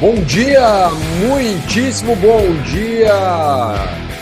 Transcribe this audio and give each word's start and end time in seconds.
Bom 0.00 0.14
dia, 0.24 0.88
muitíssimo 1.28 2.16
bom 2.16 2.62
dia! 2.62 3.12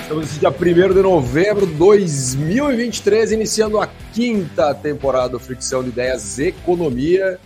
Estamos 0.02 0.26
nesse 0.26 0.40
dia 0.40 0.50
1 0.50 0.92
de 0.92 1.00
novembro 1.00 1.68
de 1.68 1.74
2023, 1.74 3.30
iniciando 3.30 3.80
a 3.80 3.86
quinta 4.12 4.74
temporada 4.74 5.28
do 5.28 5.38
Fricção 5.38 5.84
de 5.84 5.90
Ideias 5.90 6.36
Economia 6.40 7.38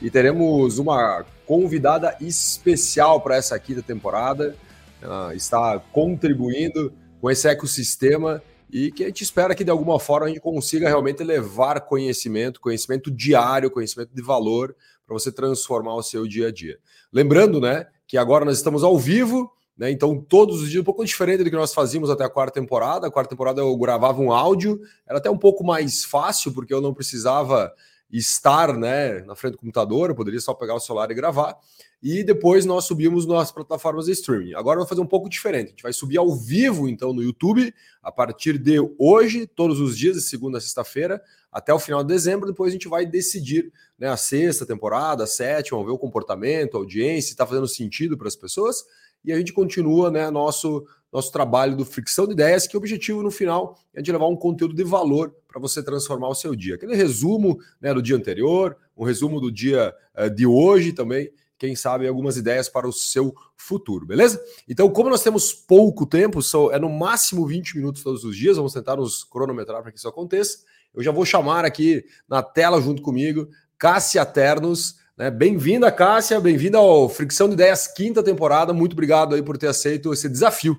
e 0.00 0.08
teremos 0.08 0.78
uma 0.78 1.26
convidada 1.44 2.16
especial 2.20 3.20
para 3.22 3.34
essa 3.34 3.58
quinta 3.58 3.82
temporada. 3.82 4.54
Ela 5.02 5.34
está 5.34 5.76
contribuindo 5.90 6.92
com 7.20 7.28
esse 7.28 7.48
ecossistema 7.48 8.40
e 8.72 8.92
que 8.92 9.02
a 9.02 9.06
gente 9.08 9.24
espera 9.24 9.52
que 9.52 9.64
de 9.64 9.70
alguma 9.72 9.98
forma 9.98 10.26
a 10.26 10.28
gente 10.28 10.40
consiga 10.40 10.86
realmente 10.86 11.24
levar 11.24 11.80
conhecimento, 11.80 12.60
conhecimento 12.60 13.10
diário, 13.10 13.68
conhecimento 13.68 14.14
de 14.14 14.22
valor 14.22 14.76
para 15.10 15.18
você 15.18 15.32
transformar 15.32 15.96
o 15.96 16.02
seu 16.04 16.24
dia 16.24 16.46
a 16.48 16.52
dia. 16.52 16.78
Lembrando, 17.12 17.60
né, 17.60 17.86
que 18.06 18.16
agora 18.16 18.44
nós 18.44 18.56
estamos 18.56 18.84
ao 18.84 18.96
vivo, 18.96 19.52
né? 19.76 19.90
Então, 19.90 20.20
todos 20.20 20.62
os 20.62 20.70
dias, 20.70 20.82
um 20.82 20.84
pouco 20.84 21.04
diferente 21.04 21.42
do 21.42 21.50
que 21.50 21.56
nós 21.56 21.74
fazíamos 21.74 22.10
até 22.10 22.22
a 22.22 22.28
quarta 22.28 22.60
temporada. 22.60 23.06
A 23.06 23.10
quarta 23.10 23.30
temporada 23.30 23.60
eu 23.60 23.76
gravava 23.76 24.20
um 24.20 24.30
áudio, 24.30 24.78
era 25.08 25.18
até 25.18 25.30
um 25.30 25.38
pouco 25.38 25.64
mais 25.64 26.04
fácil, 26.04 26.52
porque 26.52 26.72
eu 26.72 26.80
não 26.80 26.94
precisava 26.94 27.72
estar 28.12 28.76
né, 28.76 29.20
na 29.20 29.34
frente 29.34 29.52
do 29.52 29.58
computador, 29.58 30.10
eu 30.10 30.14
poderia 30.14 30.40
só 30.40 30.52
pegar 30.52 30.74
o 30.74 30.80
celular 30.80 31.10
e 31.10 31.14
gravar. 31.14 31.56
E 32.02 32.24
depois 32.24 32.64
nós 32.64 32.86
subimos 32.86 33.26
nas 33.26 33.52
plataformas 33.52 34.06
de 34.06 34.12
streaming. 34.12 34.54
Agora 34.54 34.76
vamos 34.76 34.88
fazer 34.88 35.02
um 35.02 35.06
pouco 35.06 35.28
diferente. 35.28 35.66
A 35.66 35.70
gente 35.70 35.82
vai 35.82 35.92
subir 35.92 36.16
ao 36.16 36.34
vivo, 36.34 36.88
então, 36.88 37.12
no 37.12 37.22
YouTube, 37.22 37.74
a 38.02 38.10
partir 38.10 38.56
de 38.58 38.78
hoje, 38.98 39.46
todos 39.46 39.80
os 39.80 39.96
dias, 39.98 40.16
de 40.16 40.22
segunda 40.22 40.56
a 40.56 40.60
sexta-feira, 40.60 41.22
até 41.52 41.74
o 41.74 41.78
final 41.78 42.02
de 42.02 42.08
dezembro. 42.08 42.48
Depois 42.48 42.70
a 42.70 42.72
gente 42.72 42.88
vai 42.88 43.04
decidir 43.04 43.70
né, 43.98 44.08
a 44.08 44.16
sexta 44.16 44.64
temporada, 44.64 45.24
a 45.24 45.26
sétima, 45.26 45.84
ver 45.84 45.90
o 45.90 45.98
comportamento, 45.98 46.76
a 46.76 46.80
audiência, 46.80 47.28
se 47.28 47.32
está 47.32 47.46
fazendo 47.46 47.68
sentido 47.68 48.16
para 48.16 48.28
as 48.28 48.36
pessoas. 48.36 48.82
E 49.22 49.30
a 49.30 49.36
gente 49.36 49.52
continua 49.52 50.10
né, 50.10 50.30
nosso, 50.30 50.86
nosso 51.12 51.32
trabalho 51.32 51.76
do 51.76 51.84
Fricção 51.84 52.26
de 52.26 52.32
Ideias, 52.32 52.66
que 52.66 52.76
o 52.76 52.78
objetivo 52.78 53.22
no 53.22 53.30
final 53.30 53.78
é 53.92 54.00
de 54.00 54.12
levar 54.12 54.28
um 54.28 54.36
conteúdo 54.36 54.74
de 54.74 54.84
valor 54.84 55.34
para 55.48 55.60
você 55.60 55.82
transformar 55.82 56.28
o 56.28 56.34
seu 56.34 56.54
dia. 56.54 56.76
Aquele 56.76 56.94
resumo 56.94 57.58
né, 57.80 57.92
do 57.92 58.00
dia 58.00 58.16
anterior, 58.16 58.76
um 58.96 59.04
resumo 59.04 59.40
do 59.40 59.50
dia 59.50 59.94
uh, 60.16 60.30
de 60.30 60.46
hoje 60.46 60.92
também, 60.92 61.30
quem 61.58 61.76
sabe 61.76 62.08
algumas 62.08 62.36
ideias 62.38 62.68
para 62.68 62.88
o 62.88 62.92
seu 62.92 63.34
futuro, 63.54 64.06
beleza? 64.06 64.42
Então, 64.66 64.88
como 64.88 65.10
nós 65.10 65.22
temos 65.22 65.52
pouco 65.52 66.06
tempo, 66.06 66.42
são, 66.42 66.72
é 66.72 66.78
no 66.78 66.88
máximo 66.88 67.46
20 67.46 67.76
minutos 67.76 68.02
todos 68.02 68.24
os 68.24 68.34
dias, 68.34 68.56
vamos 68.56 68.72
tentar 68.72 68.96
nos 68.96 69.24
cronometrar 69.24 69.82
para 69.82 69.92
que 69.92 69.98
isso 69.98 70.08
aconteça. 70.08 70.58
Eu 70.94 71.02
já 71.02 71.12
vou 71.12 71.26
chamar 71.26 71.64
aqui 71.64 72.04
na 72.26 72.42
tela 72.42 72.80
junto 72.80 73.02
comigo 73.02 73.48
Cássia 73.78 74.24
Ternos. 74.24 74.96
Né? 75.16 75.30
Bem-vinda, 75.30 75.92
Cássia, 75.92 76.40
bem-vinda 76.40 76.78
ao 76.78 77.08
Fricção 77.08 77.46
de 77.46 77.54
Ideias, 77.54 77.86
quinta 77.86 78.22
temporada. 78.22 78.72
Muito 78.72 78.92
obrigado 78.92 79.34
aí 79.34 79.42
por 79.42 79.58
ter 79.58 79.68
aceito 79.68 80.12
esse 80.14 80.28
desafio. 80.28 80.78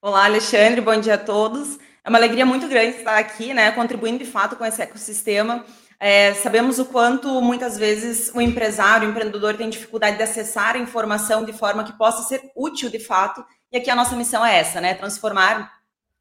Olá, 0.00 0.26
Alexandre, 0.26 0.80
bom 0.80 0.96
dia 1.00 1.14
a 1.14 1.18
todos. 1.18 1.76
É 2.04 2.08
uma 2.08 2.18
alegria 2.18 2.46
muito 2.46 2.68
grande 2.68 2.98
estar 2.98 3.18
aqui, 3.18 3.52
né, 3.52 3.72
contribuindo 3.72 4.18
de 4.22 4.30
fato 4.30 4.54
com 4.54 4.64
esse 4.64 4.80
ecossistema. 4.80 5.64
É, 5.98 6.34
sabemos 6.34 6.78
o 6.78 6.84
quanto 6.84 7.42
muitas 7.42 7.76
vezes 7.76 8.30
o 8.32 8.40
empresário, 8.40 9.08
o 9.08 9.10
empreendedor 9.10 9.56
tem 9.56 9.68
dificuldade 9.68 10.16
de 10.16 10.22
acessar 10.22 10.76
a 10.76 10.78
informação 10.78 11.44
de 11.44 11.52
forma 11.52 11.82
que 11.82 11.98
possa 11.98 12.22
ser 12.22 12.48
útil 12.54 12.88
de 12.88 13.00
fato. 13.00 13.44
E 13.72 13.76
aqui 13.76 13.90
a 13.90 13.96
nossa 13.96 14.14
missão 14.14 14.46
é 14.46 14.60
essa, 14.60 14.80
né? 14.80 14.94
Transformar 14.94 15.68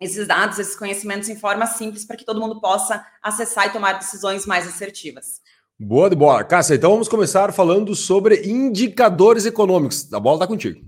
esses 0.01 0.25
dados, 0.25 0.57
esses 0.57 0.75
conhecimentos 0.75 1.29
em 1.29 1.35
forma 1.35 1.67
simples 1.67 2.03
para 2.03 2.17
que 2.17 2.25
todo 2.25 2.41
mundo 2.41 2.59
possa 2.59 3.05
acessar 3.21 3.67
e 3.67 3.73
tomar 3.73 3.93
decisões 3.93 4.47
mais 4.47 4.67
assertivas. 4.67 5.39
Boa 5.79 6.09
de 6.09 6.15
bola. 6.15 6.43
Cássia, 6.43 6.73
então 6.73 6.89
vamos 6.89 7.07
começar 7.07 7.53
falando 7.53 7.93
sobre 7.93 8.41
indicadores 8.47 9.45
econômicos. 9.45 10.11
A 10.11 10.19
bola 10.19 10.37
está 10.37 10.47
contigo. 10.47 10.81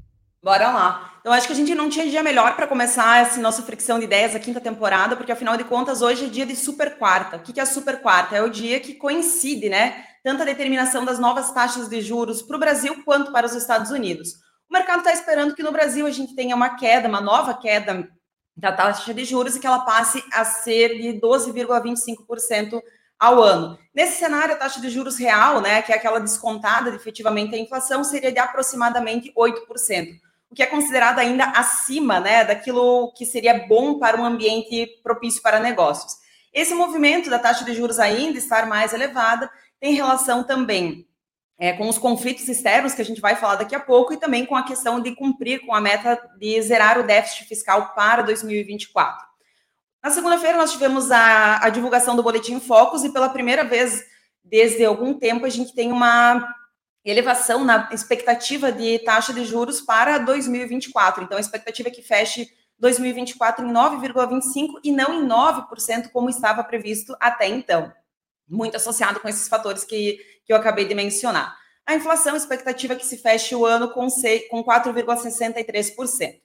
Bora 0.44 0.72
lá. 0.72 1.19
Então, 1.30 1.38
acho 1.38 1.46
que 1.46 1.54
a 1.54 1.56
gente 1.56 1.76
não 1.76 1.92
tinha 1.92 2.10
dia 2.10 2.24
melhor 2.24 2.56
para 2.56 2.66
começar 2.66 3.22
essa 3.22 3.40
nossa 3.40 3.62
fricção 3.62 4.00
de 4.00 4.06
ideias, 4.06 4.36
a 4.36 4.40
quinta 4.40 4.60
temporada, 4.60 5.16
porque 5.16 5.32
afinal 5.32 5.56
de 5.56 5.64
contas, 5.64 6.02
hoje 6.02 6.26
é 6.26 6.28
dia 6.28 6.44
de 6.44 6.56
super 6.56 6.98
quarta. 6.98 7.38
O 7.38 7.42
que 7.42 7.60
é 7.60 7.62
a 7.62 7.68
super 7.68 8.02
quarta? 8.02 8.36
É 8.36 8.42
o 8.42 8.50
dia 8.50 8.80
que 8.80 8.96
coincide, 8.96 9.70
né? 9.70 10.06
Tanto 10.24 10.42
a 10.42 10.46
determinação 10.46 11.06
das 11.06 11.20
novas 11.20 11.52
taxas 11.52 11.88
de 11.88 12.02
juros 12.02 12.42
para 12.42 12.56
o 12.56 12.60
Brasil 12.60 13.04
quanto 13.06 13.32
para 13.32 13.46
os 13.46 13.54
Estados 13.54 13.92
Unidos. 13.92 14.38
O 14.68 14.74
mercado 14.74 15.02
está 15.02 15.14
esperando 15.14 15.54
que 15.54 15.62
no 15.62 15.72
Brasil 15.72 16.08
a 16.08 16.10
gente 16.10 16.34
tenha 16.36 16.56
uma 16.56 16.76
queda, 16.78 17.08
uma 17.08 17.22
nova 17.22 17.54
queda 17.54 18.10
da 18.58 18.72
taxa 18.72 19.14
de 19.14 19.24
juros 19.24 19.56
e 19.56 19.60
que 19.60 19.68
ela 19.68 19.86
passe 19.86 20.24
a 20.34 20.44
ser 20.44 21.00
de 21.00 21.20
12,25% 21.20 22.82
ao 23.20 23.40
ano. 23.44 23.78
Nesse 23.94 24.18
cenário, 24.18 24.56
a 24.56 24.58
taxa 24.58 24.82
de 24.82 24.90
juros 24.90 25.20
real, 25.20 25.62
né, 25.62 25.84
que 25.84 25.92
é 25.92 25.96
aquela 25.96 26.20
descontada 26.20 26.90
de, 26.90 26.98
efetivamente 26.98 27.54
a 27.54 27.60
inflação, 27.60 28.04
seria 28.04 28.32
de 28.32 28.40
aproximadamente 28.40 29.32
8% 29.38 30.28
o 30.50 30.56
que 30.56 30.64
é 30.64 30.66
considerado 30.66 31.20
ainda 31.20 31.46
acima 31.46 32.20
né, 32.20 32.44
daquilo 32.44 33.12
que 33.14 33.26
seria 33.26 33.68
bom 33.68 34.00
para 34.00 34.20
um 34.20 34.26
ambiente 34.26 34.88
propício 35.04 35.42
para 35.42 35.60
negócios. 35.60 36.18
Esse 36.54 36.74
movimento 36.74 37.30
da 37.30 37.38
taxa 37.38 37.64
de 37.64 37.74
juros 37.74 38.00
ainda 38.00 38.38
estar 38.38 38.66
mais 38.66 38.94
elevada 38.94 39.50
tem 39.80 39.94
relação 39.94 40.44
também 40.44 41.08
é, 41.60 41.74
com 41.74 41.90
os 41.90 41.98
conflitos 41.98 42.48
externos, 42.48 42.94
que 42.94 43.02
a 43.02 43.06
gente 43.06 43.20
vai 43.20 43.36
falar 43.36 43.56
daqui 43.56 43.76
a 43.76 43.80
pouco, 43.80 44.14
e 44.14 44.18
também 44.18 44.46
com 44.46 44.56
a 44.56 44.64
questão 44.64 45.02
de 45.02 45.14
cumprir 45.14 45.60
com 45.66 45.76
a 45.76 45.82
meta 45.82 46.18
de 46.40 46.60
zerar 46.62 46.98
o 46.98 47.04
déficit 47.04 47.46
fiscal 47.46 47.94
para 47.94 48.24
2024. 48.24 49.28
Na 50.02 50.10
segunda-feira, 50.10 50.58
nós 50.58 50.72
tivemos 50.72 51.12
a, 51.12 51.66
a 51.66 51.70
divulgação 51.70 52.16
do 52.16 52.24
Boletim 52.24 52.62
Focus, 52.62 53.04
e 53.04 53.12
pela 53.12 53.28
primeira 53.28 53.66
vez 53.66 54.02
desde 54.42 54.86
algum 54.86 55.14
tempo, 55.14 55.46
a 55.46 55.50
gente 55.50 55.76
tem 55.76 55.92
uma 55.92 56.56
elevação 57.04 57.64
na 57.64 57.90
expectativa 57.92 58.72
de 58.72 59.00
taxa 59.00 59.34
de 59.34 59.46
juros 59.46 59.82
para 59.82 60.18
2024. 60.20 61.24
Então, 61.24 61.38
a 61.38 61.42
expectativa 61.42 61.90
é 61.90 61.92
que 61.92 62.02
feche 62.02 62.50
2024 62.78 63.66
em 63.66 63.72
9,25% 63.72 64.80
e 64.84 64.92
não 64.92 65.22
em 65.22 65.28
9%, 65.28 66.10
como 66.12 66.30
estava 66.30 66.64
previsto 66.64 67.16
até 67.20 67.48
então. 67.48 67.92
Muito 68.48 68.78
associado 68.78 69.20
com 69.20 69.28
esses 69.28 69.48
fatores 69.48 69.84
que, 69.84 70.18
que 70.46 70.52
eu 70.52 70.58
acabei 70.58 70.86
de 70.86 70.96
mencionar. 70.96 71.58
A 71.86 71.96
inflação, 71.96 72.36
expectativa 72.36 72.94
é 72.94 72.96
que 72.96 73.06
se 73.06 73.18
feche 73.18 73.56
o 73.56 73.66
ano 73.66 73.90
com, 73.90 74.08
com 74.50 74.64
4,63%. 74.64 76.40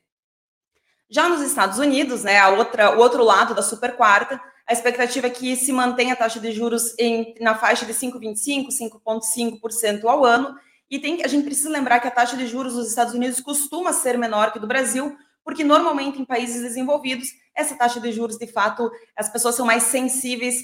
Já 1.11 1.29
nos 1.29 1.43
Estados 1.43 1.79
Unidos, 1.79 2.25
né, 2.25 2.39
a 2.39 2.49
outra, 2.49 2.97
o 2.97 2.99
outro 2.99 3.23
lado 3.23 3.55
da 3.55 3.63
super 3.63 3.95
quarta, 3.97 4.41
a 4.67 4.73
expectativa 4.73 5.27
é 5.27 5.31
que 5.31 5.57
se 5.57 5.73
mantenha 5.73 6.15
a 6.15 6.17
taxa 6.17 6.41
de 6.41 6.51
juros 6.51 6.95
em, 6.99 7.35
na 7.41 7.55
faixa 7.55 7.85
de 7.85 7.93
5,25%, 7.93 8.69
5,5% 9.05 10.05
ao 10.05 10.25
ano. 10.25 10.55
E 10.91 10.99
tem, 10.99 11.23
a 11.23 11.29
gente 11.29 11.45
precisa 11.45 11.69
lembrar 11.69 12.01
que 12.01 12.09
a 12.09 12.11
taxa 12.11 12.37
de 12.37 12.47
juros 12.47 12.75
dos 12.75 12.89
Estados 12.89 13.15
Unidos 13.15 13.41
costuma 13.41 13.93
ser 13.93 14.17
menor 14.17 14.53
que 14.53 14.59
do 14.59 14.67
Brasil, 14.67 15.17
porque 15.45 15.63
normalmente 15.63 16.21
em 16.21 16.25
países 16.25 16.63
desenvolvidos, 16.63 17.29
essa 17.55 17.77
taxa 17.77 18.01
de 18.01 18.11
juros, 18.11 18.39
de 18.39 18.47
fato, 18.47 18.91
as 19.15 19.29
pessoas 19.29 19.55
são 19.55 19.67
mais 19.67 19.85
sensíveis 19.85 20.63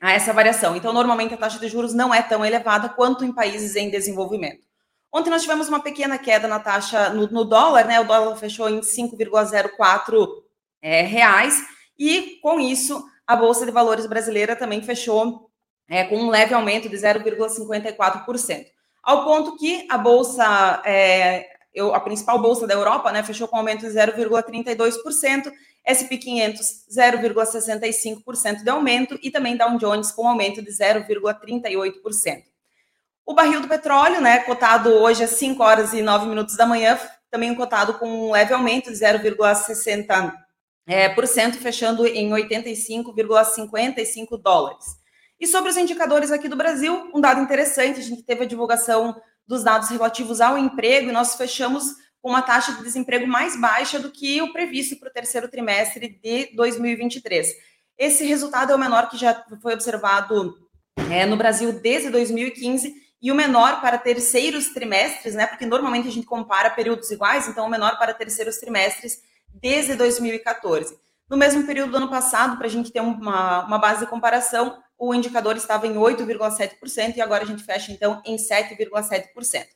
a 0.00 0.12
essa 0.12 0.32
variação. 0.32 0.76
Então, 0.76 0.92
normalmente 0.92 1.34
a 1.34 1.36
taxa 1.36 1.58
de 1.58 1.68
juros 1.68 1.94
não 1.94 2.12
é 2.12 2.22
tão 2.22 2.44
elevada 2.44 2.88
quanto 2.88 3.24
em 3.24 3.32
países 3.32 3.76
em 3.76 3.88
desenvolvimento. 3.90 4.66
Ontem 5.12 5.30
nós 5.30 5.42
tivemos 5.42 5.68
uma 5.68 5.80
pequena 5.80 6.18
queda 6.18 6.46
na 6.48 6.58
taxa 6.58 7.10
no, 7.10 7.28
no 7.28 7.44
dólar, 7.44 7.86
né? 7.86 7.98
O 8.00 8.04
dólar 8.04 8.36
fechou 8.36 8.68
em 8.68 8.80
5,04 8.80 10.28
é, 10.82 11.02
reais, 11.02 11.64
e 11.98 12.38
com 12.42 12.60
isso 12.60 13.04
a 13.28 13.36
Bolsa 13.36 13.66
de 13.66 13.70
Valores 13.70 14.06
brasileira 14.06 14.56
também 14.56 14.80
fechou 14.80 15.50
é, 15.86 16.02
com 16.04 16.16
um 16.16 16.30
leve 16.30 16.54
aumento 16.54 16.88
de 16.88 16.96
0,54%. 16.96 18.64
Ao 19.02 19.22
ponto 19.22 19.58
que 19.58 19.86
a 19.90 19.98
Bolsa, 19.98 20.82
é, 20.86 21.46
eu, 21.74 21.94
a 21.94 22.00
principal 22.00 22.40
Bolsa 22.40 22.66
da 22.66 22.72
Europa, 22.72 23.12
né, 23.12 23.22
fechou 23.22 23.46
com 23.46 23.58
aumento 23.58 23.86
de 23.86 23.88
0,32%, 23.88 25.52
SP500 25.86 26.58
0,65% 26.90 28.62
de 28.62 28.70
aumento 28.70 29.18
e 29.22 29.30
também 29.30 29.58
Dow 29.58 29.76
Jones 29.76 30.10
com 30.10 30.26
aumento 30.26 30.62
de 30.62 30.70
0,38%. 30.70 32.44
O 33.26 33.34
barril 33.34 33.60
do 33.60 33.68
petróleo, 33.68 34.22
né, 34.22 34.38
cotado 34.38 34.88
hoje 34.88 35.22
às 35.22 35.30
5 35.32 35.62
horas 35.62 35.92
e 35.92 36.00
9 36.00 36.26
minutos 36.26 36.56
da 36.56 36.64
manhã, 36.64 36.98
também 37.30 37.54
cotado 37.54 37.94
com 37.98 38.08
um 38.08 38.32
leve 38.32 38.54
aumento 38.54 38.90
de 38.90 38.96
0,60% 38.96 40.32
é, 40.88 41.08
por 41.10 41.26
cento, 41.26 41.58
fechando 41.58 42.06
em 42.06 42.30
85,55 42.30 44.40
dólares. 44.42 44.86
E 45.38 45.46
sobre 45.46 45.68
os 45.70 45.76
indicadores 45.76 46.32
aqui 46.32 46.48
do 46.48 46.56
Brasil, 46.56 47.10
um 47.14 47.20
dado 47.20 47.42
interessante, 47.42 48.00
a 48.00 48.02
gente 48.02 48.22
teve 48.22 48.44
a 48.44 48.46
divulgação 48.46 49.14
dos 49.46 49.62
dados 49.62 49.90
relativos 49.90 50.40
ao 50.40 50.56
emprego 50.56 51.10
e 51.10 51.12
nós 51.12 51.36
fechamos 51.36 51.84
com 52.22 52.30
uma 52.30 52.40
taxa 52.40 52.72
de 52.72 52.82
desemprego 52.82 53.26
mais 53.26 53.54
baixa 53.54 54.00
do 54.00 54.10
que 54.10 54.40
o 54.40 54.50
previsto 54.50 54.98
para 54.98 55.10
o 55.10 55.12
terceiro 55.12 55.46
trimestre 55.48 56.08
de 56.08 56.56
2023. 56.56 57.54
Esse 57.98 58.24
resultado 58.24 58.72
é 58.72 58.74
o 58.74 58.78
menor 58.78 59.10
que 59.10 59.18
já 59.18 59.44
foi 59.60 59.74
observado 59.74 60.56
é, 61.10 61.26
no 61.26 61.36
Brasil 61.36 61.80
desde 61.80 62.08
2015 62.10 62.94
e 63.20 63.30
o 63.30 63.34
menor 63.34 63.80
para 63.80 63.98
terceiros 63.98 64.68
trimestres, 64.68 65.34
né? 65.34 65.46
Porque 65.46 65.66
normalmente 65.66 66.08
a 66.08 66.12
gente 66.12 66.26
compara 66.26 66.70
períodos 66.70 67.10
iguais, 67.10 67.46
então 67.46 67.66
o 67.66 67.70
menor 67.70 67.98
para 67.98 68.14
terceiros 68.14 68.56
trimestres 68.56 69.18
desde 69.52 69.94
2014. 69.94 70.98
No 71.28 71.36
mesmo 71.36 71.66
período 71.66 71.90
do 71.90 71.96
ano 71.98 72.08
passado, 72.08 72.56
para 72.56 72.66
a 72.66 72.70
gente 72.70 72.90
ter 72.90 73.00
uma, 73.00 73.66
uma 73.66 73.78
base 73.78 74.00
de 74.00 74.10
comparação, 74.10 74.78
o 74.98 75.14
indicador 75.14 75.56
estava 75.56 75.86
em 75.86 75.94
8,7% 75.94 77.16
e 77.16 77.20
agora 77.20 77.44
a 77.44 77.46
gente 77.46 77.62
fecha 77.62 77.92
então 77.92 78.20
em 78.24 78.36
7,7%. 78.36 79.66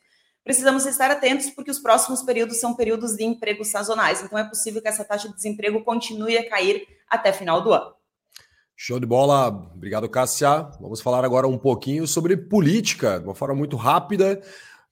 precisamos 0.43 0.85
estar 0.85 1.11
atentos 1.11 1.49
porque 1.51 1.71
os 1.71 1.79
próximos 1.79 2.21
períodos 2.21 2.59
são 2.59 2.73
períodos 2.73 3.15
de 3.15 3.23
emprego 3.23 3.63
sazonais. 3.63 4.21
Então 4.21 4.37
é 4.37 4.43
possível 4.43 4.81
que 4.81 4.87
essa 4.87 5.05
taxa 5.05 5.29
de 5.29 5.35
desemprego 5.35 5.83
continue 5.83 6.37
a 6.37 6.49
cair 6.49 6.85
até 7.07 7.31
final 7.31 7.61
do 7.61 7.71
ano. 7.71 7.93
Show 8.75 8.99
de 8.99 9.05
bola, 9.05 9.47
obrigado, 9.47 10.09
Cássia. 10.09 10.63
Vamos 10.81 10.99
falar 10.99 11.23
agora 11.23 11.47
um 11.47 11.57
pouquinho 11.57 12.07
sobre 12.07 12.35
política, 12.35 13.19
de 13.19 13.25
uma 13.25 13.35
forma 13.35 13.55
muito 13.55 13.77
rápida. 13.77 14.41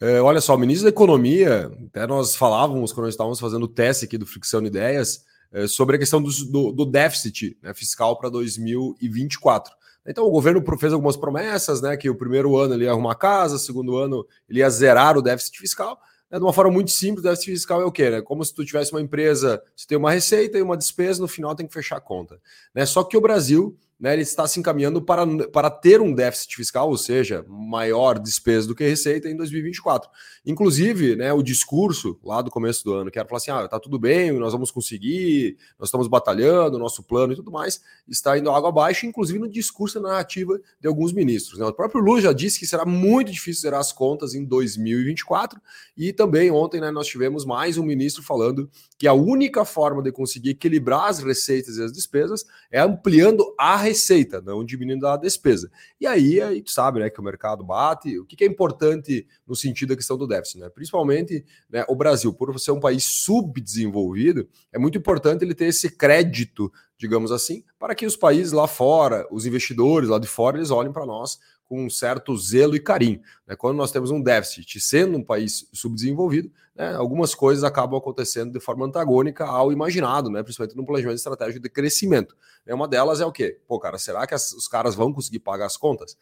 É, 0.02 0.20
olha 0.20 0.42
só, 0.42 0.56
o 0.56 0.58
ministro 0.58 0.86
da 0.86 0.90
Economia, 0.90 1.72
até 1.86 2.08
nós 2.08 2.36
falávamos 2.36 2.92
quando 2.92 3.06
nós 3.06 3.14
estávamos 3.14 3.40
fazendo 3.40 3.64
o 3.64 3.68
teste 3.68 4.06
aqui 4.06 4.18
do 4.18 4.26
Fricção 4.26 4.60
de 4.60 4.66
Ideias, 4.66 5.24
é, 5.52 5.68
sobre 5.68 5.96
a 5.96 6.00
questão 6.00 6.20
do, 6.20 6.32
do, 6.46 6.72
do 6.72 6.86
déficit 6.86 7.56
né, 7.62 7.72
fiscal 7.76 8.18
para 8.18 8.28
2024. 8.30 9.72
Então 10.04 10.26
o 10.26 10.32
governo 10.32 10.64
fez 10.80 10.92
algumas 10.92 11.16
promessas, 11.16 11.82
né? 11.82 11.96
Que 11.96 12.10
o 12.10 12.16
primeiro 12.16 12.58
ano 12.58 12.74
ele 12.74 12.86
ia 12.86 12.92
arrumar 12.92 13.14
casa, 13.14 13.60
segundo 13.60 13.96
ano 13.96 14.26
ele 14.50 14.60
ia 14.60 14.70
zerar 14.72 15.16
o 15.20 15.22
déficit 15.22 15.60
fiscal. 15.60 16.00
Né, 16.32 16.40
de 16.40 16.44
uma 16.44 16.54
forma 16.54 16.72
muito 16.72 16.90
simples, 16.90 17.20
o 17.20 17.30
déficit 17.30 17.52
fiscal 17.52 17.80
é 17.82 17.86
o 17.86 17.92
quê? 17.92 18.10
Né? 18.10 18.22
Como 18.22 18.44
se 18.44 18.56
tu 18.56 18.66
tivesse 18.66 18.92
uma 18.92 19.02
empresa, 19.02 19.62
você 19.76 19.86
tem 19.86 20.00
uma 20.00 20.12
receita 20.12 20.58
e 20.58 20.62
uma 20.64 20.76
despesa, 20.76 21.22
no 21.22 21.28
final 21.28 21.54
tem 21.54 21.68
que 21.68 21.74
fechar 21.74 21.98
a 21.98 22.02
conta. 22.02 22.40
Né? 22.74 22.88
Só 22.88 23.04
que 23.04 23.16
o 23.16 23.22
Brasil 23.22 23.78
né, 24.02 24.14
ele 24.14 24.24
está 24.24 24.48
se 24.48 24.60
encaminhando 24.60 25.00
para, 25.00 25.28
para 25.50 25.70
ter 25.70 26.02
um 26.02 26.12
déficit 26.12 26.56
fiscal, 26.56 26.90
ou 26.90 26.98
seja, 26.98 27.46
maior 27.48 28.18
despesa 28.18 28.68
do 28.68 28.74
que 28.74 28.84
receita 28.84 29.30
em 29.30 29.38
2024. 29.38 30.10
Inclusive, 30.44 31.16
né, 31.16 31.32
o 31.32 31.44
discurso 31.44 32.20
lá 32.24 32.42
do 32.42 32.50
começo 32.50 32.84
do 32.84 32.96
ano, 32.96 33.12
que 33.12 33.20
era 33.20 33.28
falar 33.28 33.38
assim: 33.38 33.52
ah, 33.52 33.68
tá 33.68 33.80
tudo 33.80 34.00
bem, 34.00 34.32
nós 34.32 34.54
vamos 34.54 34.72
conseguir, 34.72 35.56
nós 35.78 35.90
estamos 35.90 36.08
batalhando, 36.08 36.80
nosso 36.80 37.04
plano 37.04 37.34
e 37.34 37.36
tudo 37.36 37.52
mais, 37.52 37.80
está 38.08 38.36
indo 38.36 38.50
água 38.50 38.70
abaixo, 38.70 39.06
inclusive 39.06 39.38
no 39.38 39.48
discurso 39.48 40.00
e 40.00 40.02
narrativa 40.02 40.60
de 40.80 40.88
alguns 40.88 41.14
ministros. 41.14 41.60
Né? 41.60 41.66
O 41.68 41.74
próprio 41.74 42.02
Lula 42.02 42.22
já 42.22 42.34
disse 42.34 42.58
que 42.58 42.66
será 42.66 42.86
muito 42.86 43.32
difícil 43.32 43.62
zerar 43.62 43.80
as 43.80 43.92
contas 43.92 44.34
em 44.34 44.44
2024, 44.44 45.62
e 45.96 46.12
também 46.12 46.50
ontem 46.50 46.82
né, 46.82 46.90
nós 46.90 47.06
tivemos 47.06 47.46
mais 47.46 47.78
um 47.78 47.84
ministro 47.84 48.24
falando 48.24 48.68
que 48.98 49.08
a 49.08 49.14
única 49.14 49.64
forma 49.64 50.02
de 50.02 50.12
conseguir 50.12 50.52
equilibrar 50.52 51.06
as 51.06 51.20
receitas 51.20 51.78
e 51.78 51.84
as 51.84 51.92
despesas 51.92 52.44
é 52.72 52.80
ampliando 52.80 53.54
a 53.60 53.91
receita, 53.92 54.42
não 54.42 54.64
diminuindo 54.64 55.06
a 55.08 55.18
despesa. 55.18 55.70
E 56.00 56.08
aí, 56.08 56.42
aí 56.42 56.62
tu 56.62 56.72
sabe, 56.72 57.00
né, 57.00 57.10
que 57.10 57.20
o 57.20 57.24
mercado 57.24 57.64
bate. 57.64 58.18
O 58.18 58.26
que, 58.26 58.36
que 58.36 58.44
é 58.44 58.48
importante 58.48 59.28
no 59.46 59.56
sentido 59.56 59.90
da 59.90 59.96
questão 59.96 60.18
do 60.18 60.26
déficit, 60.26 60.60
né? 60.60 60.70
Principalmente, 60.70 61.46
né, 61.70 61.86
o 61.88 61.96
Brasil, 61.96 62.34
por 62.34 62.58
ser 62.60 62.72
um 62.72 62.80
país 62.80 63.04
subdesenvolvido, 63.04 64.48
é 64.72 64.80
muito 64.80 64.98
importante 64.98 65.44
ele 65.44 65.54
ter 65.54 65.66
esse 65.66 65.90
crédito, 65.90 66.72
digamos 66.98 67.32
assim, 67.32 67.64
para 67.78 67.94
que 67.94 68.06
os 68.06 68.16
países 68.16 68.54
lá 68.54 68.68
fora, 68.68 69.28
os 69.30 69.46
investidores 69.46 70.10
lá 70.10 70.20
de 70.20 70.28
fora, 70.28 70.58
eles 70.58 70.72
olhem 70.72 70.92
para 70.92 71.06
nós 71.06 71.40
com 71.66 71.86
um 71.86 71.90
certo 71.90 72.36
zelo 72.36 72.76
e 72.76 72.80
carinho. 72.82 73.22
Né? 73.48 73.56
Quando 73.56 73.78
nós 73.78 73.92
temos 73.92 74.12
um 74.12 74.22
déficit, 74.22 74.82
sendo 74.82 75.18
um 75.18 75.24
país 75.24 75.70
subdesenvolvido, 75.72 76.52
né, 76.82 76.96
algumas 76.96 77.36
coisas 77.36 77.64
acabam 77.64 77.96
acontecendo 78.00 78.52
de 78.52 78.60
forma 78.60 78.88
antagônica 78.88 79.46
ao 79.46 79.72
imaginado, 79.72 80.32
né, 80.32 80.42
principalmente 80.42 80.76
no 80.76 80.84
planejamento 80.84 81.18
estratégico 81.18 81.62
de 81.62 81.70
crescimento. 81.70 82.36
Né, 82.66 82.74
uma 82.74 82.88
delas 82.88 83.22
é 83.22 83.26
o 83.26 83.32
quê? 83.32 83.60
Pô, 83.68 83.80
cara, 83.80 84.00
será 84.00 84.26
que 84.26 84.34
as, 84.34 84.52
os 84.54 84.68
caras 84.68 84.96
vão 84.96 85.14
conseguir 85.14 85.40
pagar 85.40 85.68
as 85.68 85.78
contas? 85.78 86.18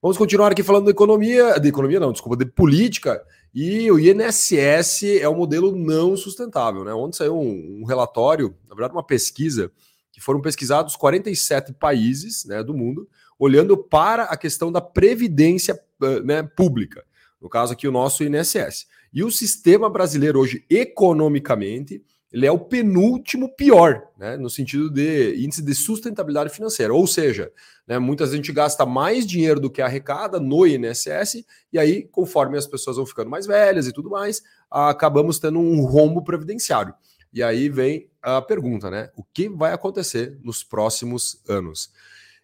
Vamos 0.00 0.16
continuar 0.16 0.52
aqui 0.52 0.62
falando 0.62 0.86
de 0.86 0.90
economia, 0.90 1.60
de 1.60 1.68
economia 1.68 2.00
não, 2.00 2.12
desculpa, 2.12 2.34
de 2.34 2.50
política, 2.50 3.22
e 3.54 3.90
o 3.90 3.98
INSS 3.98 5.02
é 5.20 5.28
um 5.28 5.36
modelo 5.36 5.76
não 5.76 6.16
sustentável. 6.16 6.82
Né? 6.82 6.94
Ontem 6.94 7.18
saiu 7.18 7.38
um, 7.38 7.80
um 7.82 7.84
relatório, 7.84 8.56
na 8.66 8.74
verdade 8.74 8.94
uma 8.94 9.06
pesquisa, 9.06 9.70
que 10.10 10.20
foram 10.22 10.40
pesquisados 10.40 10.96
47 10.96 11.74
países 11.74 12.46
né, 12.46 12.62
do 12.62 12.72
mundo, 12.72 13.06
olhando 13.38 13.76
para 13.76 14.22
a 14.24 14.36
questão 14.38 14.72
da 14.72 14.80
previdência 14.80 15.78
né, 16.24 16.42
pública, 16.42 17.04
no 17.38 17.50
caso 17.50 17.74
aqui 17.74 17.86
o 17.86 17.92
nosso 17.92 18.24
INSS. 18.24 18.86
E 19.12 19.24
o 19.24 19.30
sistema 19.30 19.90
brasileiro 19.90 20.38
hoje, 20.38 20.64
economicamente, 20.70 22.02
ele 22.32 22.46
é 22.46 22.52
o 22.52 22.60
penúltimo 22.60 23.54
pior, 23.56 24.02
né, 24.16 24.36
no 24.36 24.48
sentido 24.48 24.88
de 24.88 25.34
índice 25.44 25.62
de 25.62 25.74
sustentabilidade 25.74 26.50
financeira. 26.50 26.94
Ou 26.94 27.06
seja, 27.06 27.50
né, 27.86 27.98
muitas 27.98 28.32
a 28.32 28.36
gente 28.36 28.52
gasta 28.52 28.86
mais 28.86 29.26
dinheiro 29.26 29.58
do 29.58 29.68
que 29.68 29.82
arrecada 29.82 30.38
no 30.38 30.64
INSS, 30.64 31.44
e 31.72 31.78
aí, 31.78 32.04
conforme 32.04 32.56
as 32.56 32.68
pessoas 32.68 32.96
vão 32.96 33.06
ficando 33.06 33.28
mais 33.28 33.46
velhas 33.46 33.88
e 33.88 33.92
tudo 33.92 34.10
mais, 34.10 34.42
acabamos 34.70 35.40
tendo 35.40 35.58
um 35.58 35.84
rombo 35.84 36.22
previdenciário. 36.22 36.94
E 37.32 37.42
aí 37.42 37.68
vem 37.68 38.08
a 38.22 38.40
pergunta, 38.40 38.90
né? 38.90 39.10
O 39.16 39.24
que 39.24 39.48
vai 39.48 39.72
acontecer 39.72 40.38
nos 40.42 40.62
próximos 40.62 41.40
anos? 41.48 41.90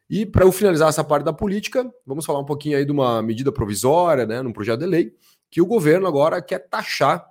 E 0.08 0.24
para 0.24 0.44
eu 0.44 0.52
finalizar 0.52 0.88
essa 0.88 1.02
parte 1.02 1.24
da 1.24 1.32
política, 1.32 1.88
vamos 2.06 2.24
falar 2.24 2.38
um 2.38 2.44
pouquinho 2.44 2.76
aí 2.76 2.84
de 2.84 2.92
uma 2.92 3.20
medida 3.20 3.50
provisória, 3.50 4.24
né, 4.24 4.40
num 4.40 4.52
projeto 4.52 4.78
de 4.80 4.86
lei, 4.86 5.12
que 5.50 5.60
o 5.60 5.66
governo 5.66 6.06
agora 6.06 6.43
quer 6.43 6.60
taxar 6.69 7.26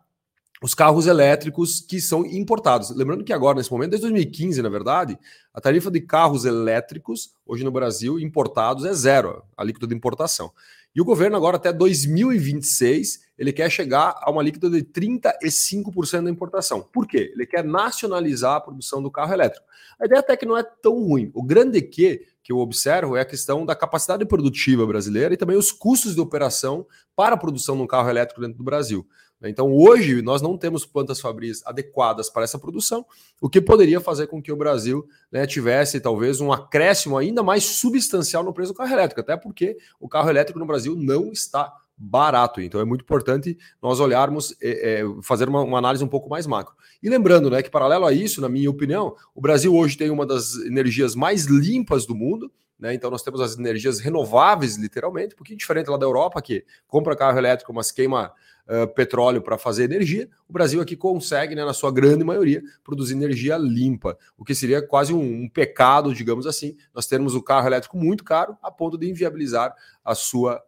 os 0.61 0.73
carros 0.73 1.05
elétricos 1.05 1.81
que 1.81 1.99
são 1.99 2.25
importados. 2.25 2.89
Lembrando 2.89 3.23
que 3.23 3.33
agora, 3.33 3.57
nesse 3.57 3.71
momento, 3.71 3.91
desde 3.91 4.07
2015, 4.07 4.61
na 4.61 4.69
verdade, 4.69 5.17
a 5.53 5.61
tarifa 5.61 5.91
de 5.91 6.01
carros 6.01 6.45
elétricos, 6.45 7.31
hoje 7.45 7.63
no 7.63 7.71
Brasil, 7.71 8.19
importados 8.19 8.85
é 8.85 8.93
zero, 8.93 9.43
a 9.55 9.61
alíquota 9.61 9.85
de 9.85 9.93
importação. 9.93 10.51
E 10.95 11.01
o 11.01 11.05
governo 11.05 11.35
agora, 11.35 11.57
até 11.57 11.73
2026, 11.73 13.25
ele 13.37 13.51
quer 13.51 13.69
chegar 13.69 14.15
a 14.21 14.31
uma 14.31 14.41
alíquota 14.41 14.69
de 14.69 14.81
35% 14.81 16.23
da 16.23 16.31
importação. 16.31 16.81
Por 16.81 17.05
quê? 17.05 17.33
Ele 17.33 17.45
quer 17.45 17.65
nacionalizar 17.65 18.55
a 18.55 18.61
produção 18.61 19.03
do 19.03 19.11
carro 19.11 19.33
elétrico. 19.33 19.67
A 19.99 20.05
ideia 20.05 20.21
até 20.21 20.37
que 20.37 20.45
não 20.45 20.57
é 20.57 20.63
tão 20.63 21.03
ruim. 21.03 21.29
O 21.33 21.43
grande 21.43 21.81
que 21.81 22.25
que 22.45 22.51
eu 22.51 22.59
observo 22.59 23.17
é 23.17 23.21
a 23.21 23.25
questão 23.25 23.65
da 23.65 23.75
capacidade 23.75 24.23
produtiva 24.23 24.85
brasileira 24.85 25.33
e 25.33 25.37
também 25.37 25.57
os 25.57 25.71
custos 25.71 26.13
de 26.13 26.21
operação 26.21 26.85
para 27.15 27.33
a 27.33 27.37
produção 27.37 27.75
de 27.75 27.81
um 27.81 27.87
carro 27.87 28.07
elétrico 28.07 28.39
dentro 28.39 28.59
do 28.59 28.63
Brasil. 28.63 29.03
Então, 29.43 29.73
hoje, 29.73 30.21
nós 30.21 30.43
não 30.43 30.55
temos 30.55 30.85
plantas 30.85 31.19
fabris 31.19 31.65
adequadas 31.65 32.29
para 32.29 32.43
essa 32.43 32.59
produção, 32.59 33.03
o 33.41 33.49
que 33.49 33.59
poderia 33.59 33.99
fazer 33.99 34.27
com 34.27 34.39
que 34.39 34.51
o 34.51 34.55
Brasil 34.55 35.07
né, 35.31 35.47
tivesse 35.47 35.99
talvez 35.99 36.39
um 36.39 36.53
acréscimo 36.53 37.17
ainda 37.17 37.41
mais 37.41 37.63
substancial 37.63 38.43
no 38.43 38.53
preço 38.53 38.73
do 38.73 38.77
carro 38.77 38.93
elétrico, 38.93 39.21
até 39.21 39.35
porque 39.35 39.75
o 39.99 40.07
carro 40.07 40.29
elétrico 40.29 40.59
no 40.59 40.67
Brasil 40.67 40.95
não 40.95 41.31
está 41.31 41.73
barato. 41.97 42.61
Então 42.61 42.79
é 42.79 42.85
muito 42.85 43.01
importante 43.01 43.57
nós 43.81 43.99
olharmos, 43.99 44.55
é, 44.61 45.01
é, 45.01 45.03
fazer 45.21 45.47
uma, 45.47 45.61
uma, 45.61 45.77
análise 45.77 46.03
um 46.03 46.07
pouco 46.07 46.29
mais 46.29 46.45
macro. 46.45 46.75
E 47.01 47.09
lembrando, 47.09 47.49
né, 47.49 47.61
que 47.61 47.69
paralelo 47.69 48.05
a 48.05 48.13
isso, 48.13 48.41
na 48.41 48.49
minha 48.49 48.69
opinião, 48.69 49.15
o 49.33 49.41
Brasil 49.41 49.73
hoje 49.73 49.97
tem 49.97 50.09
uma 50.09 50.25
das 50.25 50.55
energias 50.57 51.15
mais 51.15 51.45
limpas 51.45 52.05
do 52.05 52.15
mundo. 52.15 52.51
Né, 52.77 52.93
então 52.93 53.09
nós 53.09 53.23
temos 53.23 53.39
as 53.39 53.57
energias 53.57 54.01
renováveis, 54.01 54.75
literalmente, 54.75 55.33
um 55.33 55.37
pouquinho 55.37 55.57
diferente 55.57 55.89
lá 55.89 55.97
da 55.97 56.05
Europa, 56.05 56.41
que 56.41 56.65
compra 56.87 57.15
carro 57.15 57.37
elétrico, 57.37 57.73
mas 57.73 57.89
queima 57.89 58.33
uh, 58.67 58.87
petróleo 58.93 59.41
para 59.41 59.57
fazer 59.57 59.85
energia. 59.85 60.29
O 60.47 60.51
Brasil 60.51 60.81
aqui 60.81 60.95
consegue, 60.95 61.55
né, 61.55 61.63
na 61.63 61.73
sua 61.73 61.89
grande 61.89 62.25
maioria, 62.25 62.61
produzir 62.83 63.13
energia 63.13 63.57
limpa, 63.57 64.17
o 64.37 64.43
que 64.43 64.53
seria 64.53 64.85
quase 64.85 65.13
um, 65.13 65.43
um 65.43 65.49
pecado, 65.49 66.13
digamos 66.13 66.45
assim, 66.45 66.75
nós 66.93 67.07
termos 67.07 67.33
o 67.33 67.41
carro 67.41 67.67
elétrico 67.67 67.97
muito 67.97 68.25
caro 68.25 68.57
a 68.61 68.69
ponto 68.69 68.97
de 68.97 69.09
inviabilizar 69.09 69.73
a 70.03 70.13
sua 70.13 70.61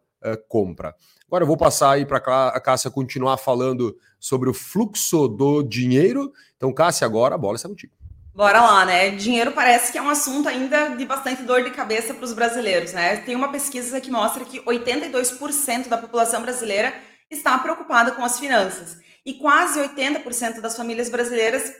compra. 0.48 0.94
Agora 1.26 1.42
eu 1.42 1.46
vou 1.46 1.56
passar 1.56 1.92
aí 1.92 2.06
para 2.06 2.18
a 2.48 2.60
Cássia 2.60 2.90
continuar 2.90 3.36
falando 3.36 3.96
sobre 4.18 4.48
o 4.48 4.54
fluxo 4.54 5.28
do 5.28 5.62
dinheiro. 5.62 6.32
Então, 6.56 6.72
Cássia, 6.72 7.06
agora 7.06 7.34
a 7.34 7.38
bola 7.38 7.56
está 7.56 7.68
contigo. 7.68 7.92
Bora 8.34 8.60
lá, 8.60 8.84
né? 8.84 9.10
Dinheiro 9.10 9.50
parece 9.50 9.90
que 9.90 9.98
é 9.98 10.02
um 10.02 10.08
assunto 10.08 10.48
ainda 10.48 10.90
de 10.90 11.04
bastante 11.04 11.42
dor 11.42 11.64
de 11.64 11.72
cabeça 11.72 12.14
para 12.14 12.24
os 12.24 12.32
brasileiros, 12.32 12.92
né? 12.92 13.16
Tem 13.16 13.34
uma 13.34 13.50
pesquisa 13.50 14.00
que 14.00 14.12
mostra 14.12 14.44
que 14.44 14.60
82% 14.60 15.88
da 15.88 15.98
população 15.98 16.40
brasileira 16.40 16.94
está 17.28 17.58
preocupada 17.58 18.12
com 18.12 18.24
as 18.24 18.38
finanças 18.38 18.96
e 19.26 19.34
quase 19.34 19.80
80% 19.80 20.60
das 20.60 20.76
famílias 20.76 21.10
brasileiras 21.10 21.72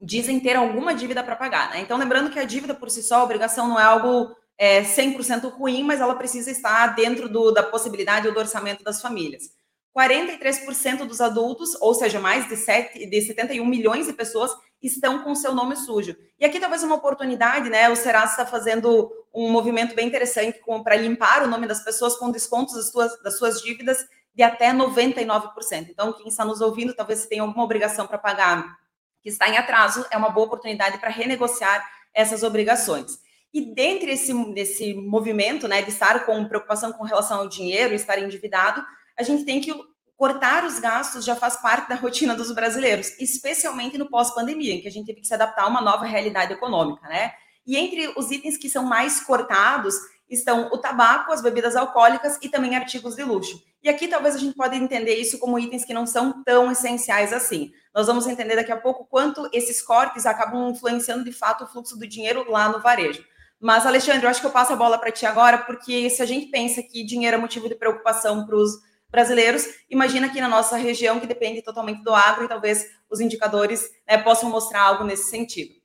dizem 0.00 0.38
ter 0.38 0.54
alguma 0.54 0.94
dívida 0.94 1.22
para 1.24 1.34
pagar, 1.34 1.70
né? 1.70 1.80
Então, 1.80 1.98
lembrando 1.98 2.30
que 2.30 2.38
a 2.38 2.44
dívida 2.44 2.74
por 2.74 2.88
si 2.88 3.02
só, 3.02 3.16
a 3.16 3.24
obrigação 3.24 3.66
não 3.66 3.80
é 3.80 3.82
algo 3.82 4.28
é, 4.58 4.82
100% 4.82 5.48
ruim, 5.52 5.84
mas 5.84 6.00
ela 6.00 6.16
precisa 6.16 6.50
estar 6.50 6.88
dentro 6.88 7.28
do, 7.28 7.52
da 7.52 7.62
possibilidade 7.62 8.26
ou 8.26 8.34
do 8.34 8.40
orçamento 8.40 8.82
das 8.82 9.00
famílias. 9.00 9.56
43% 9.96 11.06
dos 11.06 11.20
adultos, 11.20 11.74
ou 11.80 11.94
seja, 11.94 12.20
mais 12.20 12.48
de, 12.48 12.56
7, 12.56 13.06
de 13.06 13.22
71 13.22 13.64
milhões 13.64 14.06
de 14.06 14.12
pessoas, 14.12 14.50
estão 14.82 15.22
com 15.24 15.34
seu 15.34 15.54
nome 15.54 15.76
sujo. 15.76 16.16
E 16.38 16.44
aqui 16.44 16.60
talvez 16.60 16.82
uma 16.82 16.96
oportunidade, 16.96 17.68
né? 17.68 17.88
O 17.88 17.96
Serasa 17.96 18.32
está 18.32 18.46
fazendo 18.46 19.10
um 19.34 19.50
movimento 19.50 19.94
bem 19.94 20.06
interessante 20.06 20.60
para 20.84 20.96
limpar 20.96 21.42
o 21.42 21.48
nome 21.48 21.66
das 21.66 21.82
pessoas 21.82 22.16
com 22.16 22.30
descontos 22.30 22.74
das 22.74 22.90
suas, 22.90 23.22
das 23.22 23.38
suas 23.38 23.60
dívidas 23.60 24.06
de 24.34 24.42
até 24.42 24.72
99%. 24.72 25.88
Então, 25.90 26.12
quem 26.12 26.28
está 26.28 26.44
nos 26.44 26.60
ouvindo, 26.60 26.94
talvez 26.94 27.20
se 27.20 27.28
tenha 27.28 27.42
alguma 27.42 27.64
obrigação 27.64 28.06
para 28.06 28.18
pagar 28.18 28.76
que 29.20 29.28
está 29.28 29.48
em 29.48 29.56
atraso, 29.56 30.06
é 30.12 30.16
uma 30.16 30.30
boa 30.30 30.46
oportunidade 30.46 30.98
para 30.98 31.10
renegociar 31.10 31.84
essas 32.14 32.44
obrigações. 32.44 33.18
E 33.52 33.74
dentre 33.74 34.12
esse, 34.12 34.32
desse 34.52 34.94
movimento, 34.94 35.66
né, 35.66 35.82
de 35.82 35.90
estar 35.90 36.26
com 36.26 36.46
preocupação 36.46 36.92
com 36.92 37.04
relação 37.04 37.38
ao 37.38 37.48
dinheiro, 37.48 37.94
estar 37.94 38.18
endividado, 38.18 38.84
a 39.18 39.22
gente 39.22 39.44
tem 39.44 39.60
que 39.60 39.74
cortar 40.16 40.64
os 40.64 40.80
gastos 40.80 41.24
já 41.24 41.36
faz 41.36 41.56
parte 41.56 41.88
da 41.88 41.94
rotina 41.94 42.34
dos 42.34 42.50
brasileiros, 42.52 43.16
especialmente 43.20 43.96
no 43.96 44.10
pós-pandemia, 44.10 44.74
em 44.74 44.80
que 44.80 44.88
a 44.88 44.90
gente 44.90 45.06
teve 45.06 45.20
que 45.20 45.26
se 45.26 45.34
adaptar 45.34 45.62
a 45.62 45.68
uma 45.68 45.80
nova 45.80 46.04
realidade 46.04 46.52
econômica, 46.52 47.06
né? 47.08 47.32
E 47.64 47.76
entre 47.76 48.12
os 48.16 48.30
itens 48.30 48.56
que 48.56 48.68
são 48.68 48.84
mais 48.84 49.20
cortados 49.20 49.94
estão 50.28 50.68
o 50.72 50.78
tabaco, 50.78 51.32
as 51.32 51.40
bebidas 51.40 51.76
alcoólicas 51.76 52.38
e 52.42 52.48
também 52.48 52.74
artigos 52.74 53.14
de 53.14 53.22
luxo. 53.22 53.62
E 53.82 53.88
aqui 53.88 54.08
talvez 54.08 54.34
a 54.34 54.38
gente 54.38 54.56
pode 54.56 54.76
entender 54.76 55.14
isso 55.14 55.38
como 55.38 55.58
itens 55.58 55.84
que 55.84 55.94
não 55.94 56.06
são 56.06 56.42
tão 56.42 56.70
essenciais 56.72 57.32
assim. 57.32 57.70
Nós 57.94 58.06
vamos 58.06 58.26
entender 58.26 58.56
daqui 58.56 58.72
a 58.72 58.76
pouco 58.76 59.06
quanto 59.06 59.48
esses 59.52 59.80
cortes 59.80 60.26
acabam 60.26 60.70
influenciando 60.70 61.24
de 61.24 61.32
fato 61.32 61.64
o 61.64 61.66
fluxo 61.68 61.96
do 61.96 62.06
dinheiro 62.06 62.50
lá 62.50 62.68
no 62.68 62.80
varejo. 62.82 63.24
Mas, 63.60 63.84
Alexandre, 63.84 64.24
eu 64.24 64.30
acho 64.30 64.40
que 64.40 64.46
eu 64.46 64.52
passo 64.52 64.72
a 64.72 64.76
bola 64.76 64.98
para 64.98 65.10
ti 65.10 65.26
agora, 65.26 65.58
porque 65.58 66.08
se 66.10 66.22
a 66.22 66.26
gente 66.26 66.46
pensa 66.46 66.82
que 66.82 67.04
dinheiro 67.04 67.36
é 67.36 67.40
motivo 67.40 67.68
de 67.68 67.74
preocupação 67.74 68.46
para 68.46 68.56
os 68.56 68.70
brasileiros, 69.10 69.64
imagina 69.90 70.26
aqui 70.26 70.40
na 70.40 70.48
nossa 70.48 70.76
região, 70.76 71.18
que 71.18 71.26
depende 71.26 71.62
totalmente 71.62 72.02
do 72.02 72.12
agro, 72.12 72.44
e 72.44 72.48
talvez 72.48 72.86
os 73.10 73.20
indicadores 73.20 73.88
né, 74.06 74.18
possam 74.18 74.50
mostrar 74.50 74.82
algo 74.82 75.04
nesse 75.04 75.28
sentido. 75.30 75.78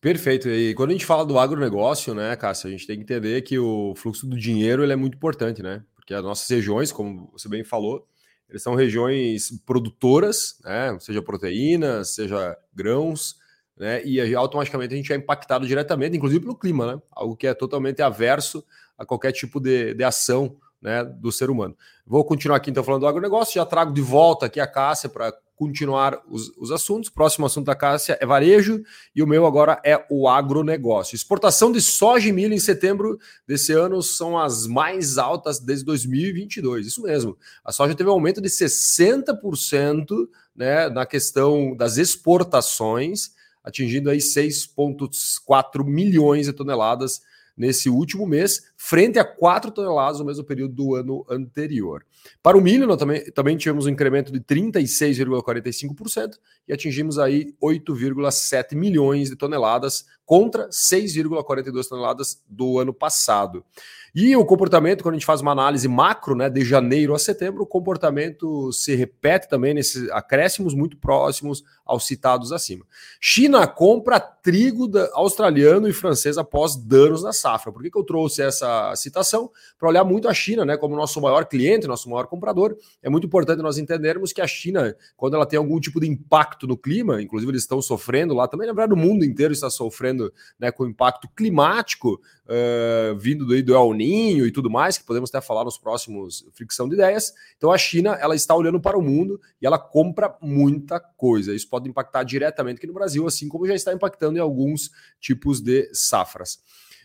Perfeito. 0.00 0.48
E 0.48 0.74
quando 0.74 0.90
a 0.90 0.92
gente 0.92 1.06
fala 1.06 1.24
do 1.24 1.38
agronegócio, 1.38 2.14
né, 2.14 2.36
Cássia, 2.36 2.68
a 2.68 2.70
gente 2.70 2.86
tem 2.86 2.96
que 2.96 3.02
entender 3.02 3.42
que 3.42 3.58
o 3.58 3.94
fluxo 3.96 4.26
do 4.26 4.38
dinheiro 4.38 4.82
ele 4.82 4.92
é 4.92 4.96
muito 4.96 5.16
importante, 5.16 5.62
né? 5.62 5.82
Porque 5.94 6.12
as 6.12 6.22
nossas 6.22 6.48
regiões, 6.48 6.92
como 6.92 7.30
você 7.32 7.48
bem 7.48 7.64
falou, 7.64 8.06
eles 8.48 8.62
são 8.62 8.74
regiões 8.74 9.50
produtoras, 9.64 10.58
né? 10.62 10.96
Seja 11.00 11.22
proteína, 11.22 12.04
seja 12.04 12.56
grãos, 12.74 13.36
né? 13.76 14.04
E 14.04 14.34
automaticamente 14.34 14.94
a 14.94 14.96
gente 14.96 15.12
é 15.12 15.16
impactado 15.16 15.66
diretamente, 15.66 16.16
inclusive 16.16 16.40
pelo 16.40 16.56
clima, 16.56 16.94
né? 16.94 17.02
Algo 17.10 17.36
que 17.36 17.46
é 17.46 17.54
totalmente 17.54 18.00
averso 18.02 18.64
a 18.96 19.04
qualquer 19.04 19.32
tipo 19.32 19.60
de, 19.60 19.94
de 19.94 20.04
ação 20.04 20.56
né, 20.80 21.04
do 21.04 21.30
ser 21.32 21.50
humano. 21.50 21.76
Vou 22.06 22.24
continuar 22.24 22.56
aqui 22.56 22.70
então 22.70 22.84
falando 22.84 23.02
do 23.02 23.08
agronegócio, 23.08 23.54
já 23.54 23.66
trago 23.66 23.92
de 23.92 24.00
volta 24.00 24.46
aqui 24.46 24.60
a 24.60 24.66
Cássia 24.66 25.08
para 25.08 25.32
continuar 25.56 26.22
os, 26.28 26.52
os 26.56 26.70
assuntos. 26.70 27.10
Próximo 27.10 27.46
assunto 27.46 27.66
da 27.66 27.74
Cássia 27.74 28.16
é 28.20 28.26
varejo 28.26 28.82
e 29.14 29.22
o 29.22 29.26
meu 29.26 29.46
agora 29.46 29.80
é 29.84 30.04
o 30.10 30.28
agronegócio. 30.28 31.16
Exportação 31.16 31.72
de 31.72 31.80
soja 31.80 32.28
e 32.28 32.32
milho 32.32 32.54
em 32.54 32.60
setembro 32.60 33.18
desse 33.46 33.72
ano 33.72 34.02
são 34.02 34.38
as 34.38 34.66
mais 34.66 35.18
altas 35.18 35.58
desde 35.58 35.84
2022. 35.86 36.86
Isso 36.86 37.02
mesmo. 37.02 37.36
A 37.64 37.72
soja 37.72 37.94
teve 37.94 38.08
um 38.08 38.12
aumento 38.12 38.40
de 38.40 38.48
60% 38.48 40.28
né, 40.54 40.88
na 40.88 41.04
questão 41.04 41.74
das 41.74 41.96
exportações, 41.96 43.30
atingindo 43.66 44.08
aí 44.08 44.18
6,4 44.18 45.84
milhões 45.84 46.46
de 46.46 46.52
toneladas 46.52 47.20
nesse 47.56 47.90
último 47.90 48.24
mês, 48.24 48.70
frente 48.76 49.18
a 49.18 49.24
4 49.24 49.72
toneladas 49.72 50.20
no 50.20 50.24
mesmo 50.24 50.44
período 50.44 50.74
do 50.74 50.94
ano 50.94 51.26
anterior. 51.28 52.06
Para 52.42 52.56
o 52.56 52.60
milho, 52.60 52.86
nós 52.86 52.96
também, 52.96 53.24
também 53.32 53.56
tivemos 53.56 53.86
um 53.86 53.90
incremento 53.90 54.32
de 54.32 54.40
36,45% 54.40 56.38
e 56.68 56.72
atingimos 56.72 57.18
aí 57.18 57.54
8,7 57.62 58.74
milhões 58.74 59.30
de 59.30 59.36
toneladas 59.36 60.04
contra 60.26 60.68
6,42 60.68 61.88
toneladas 61.88 62.42
do 62.48 62.80
ano 62.80 62.92
passado. 62.92 63.64
E 64.12 64.34
o 64.34 64.44
comportamento, 64.46 65.02
quando 65.02 65.14
a 65.14 65.18
gente 65.18 65.26
faz 65.26 65.42
uma 65.42 65.52
análise 65.52 65.86
macro, 65.86 66.34
né, 66.34 66.48
de 66.48 66.64
janeiro 66.64 67.14
a 67.14 67.18
setembro, 67.18 67.62
o 67.62 67.66
comportamento 67.66 68.72
se 68.72 68.96
repete 68.96 69.46
também 69.46 69.74
nesses 69.74 70.10
acréscimos 70.10 70.74
muito 70.74 70.96
próximos 70.96 71.62
aos 71.84 72.06
citados 72.06 72.50
acima. 72.50 72.84
China 73.20 73.66
compra 73.66 74.18
trigo 74.18 74.90
australiano 75.12 75.86
e 75.86 75.92
francês 75.92 76.38
após 76.38 76.74
danos 76.76 77.22
na 77.22 77.32
safra. 77.32 77.70
Por 77.70 77.82
que, 77.82 77.90
que 77.90 77.98
eu 77.98 78.04
trouxe 78.04 78.40
essa 78.40 78.96
citação? 78.96 79.50
Para 79.78 79.90
olhar 79.90 80.02
muito 80.02 80.28
a 80.28 80.34
China, 80.34 80.64
né, 80.64 80.78
como 80.78 80.96
nosso 80.96 81.20
maior 81.20 81.44
cliente, 81.44 81.86
nosso 81.86 82.08
maior 82.16 82.26
comprador. 82.26 82.76
É 83.02 83.08
muito 83.08 83.26
importante 83.26 83.62
nós 83.62 83.78
entendermos 83.78 84.32
que 84.32 84.40
a 84.40 84.46
China, 84.46 84.96
quando 85.16 85.34
ela 85.34 85.46
tem 85.46 85.58
algum 85.58 85.78
tipo 85.78 86.00
de 86.00 86.08
impacto 86.08 86.66
no 86.66 86.76
clima, 86.76 87.22
inclusive 87.22 87.52
eles 87.52 87.62
estão 87.62 87.80
sofrendo 87.80 88.34
lá 88.34 88.48
também, 88.48 88.66
na 88.66 88.72
verdade, 88.72 88.92
o 88.92 88.96
mundo 88.96 89.24
inteiro 89.24 89.52
está 89.52 89.70
sofrendo 89.70 90.32
né, 90.58 90.70
com 90.70 90.86
impacto 90.86 91.28
climático 91.36 92.20
uh, 92.46 93.16
vindo 93.18 93.44
do, 93.44 93.62
do 93.62 93.74
El 93.74 93.94
Ninho 93.94 94.46
e 94.46 94.52
tudo 94.52 94.70
mais, 94.70 94.98
que 94.98 95.04
podemos 95.04 95.30
até 95.30 95.40
falar 95.40 95.64
nos 95.64 95.78
próximos 95.78 96.46
Fricção 96.52 96.88
de 96.88 96.94
Ideias. 96.94 97.32
Então 97.56 97.70
a 97.70 97.78
China 97.78 98.16
ela 98.20 98.34
está 98.34 98.54
olhando 98.54 98.80
para 98.80 98.98
o 98.98 99.02
mundo 99.02 99.40
e 99.60 99.66
ela 99.66 99.78
compra 99.78 100.36
muita 100.40 100.98
coisa. 101.00 101.54
Isso 101.54 101.68
pode 101.68 101.88
impactar 101.88 102.22
diretamente 102.24 102.78
aqui 102.78 102.86
no 102.86 102.94
Brasil, 102.94 103.26
assim 103.26 103.48
como 103.48 103.66
já 103.66 103.74
está 103.74 103.92
impactando 103.92 104.38
em 104.38 104.40
alguns 104.40 104.90
tipos 105.20 105.60
de 105.60 105.88
safras. 105.92 106.60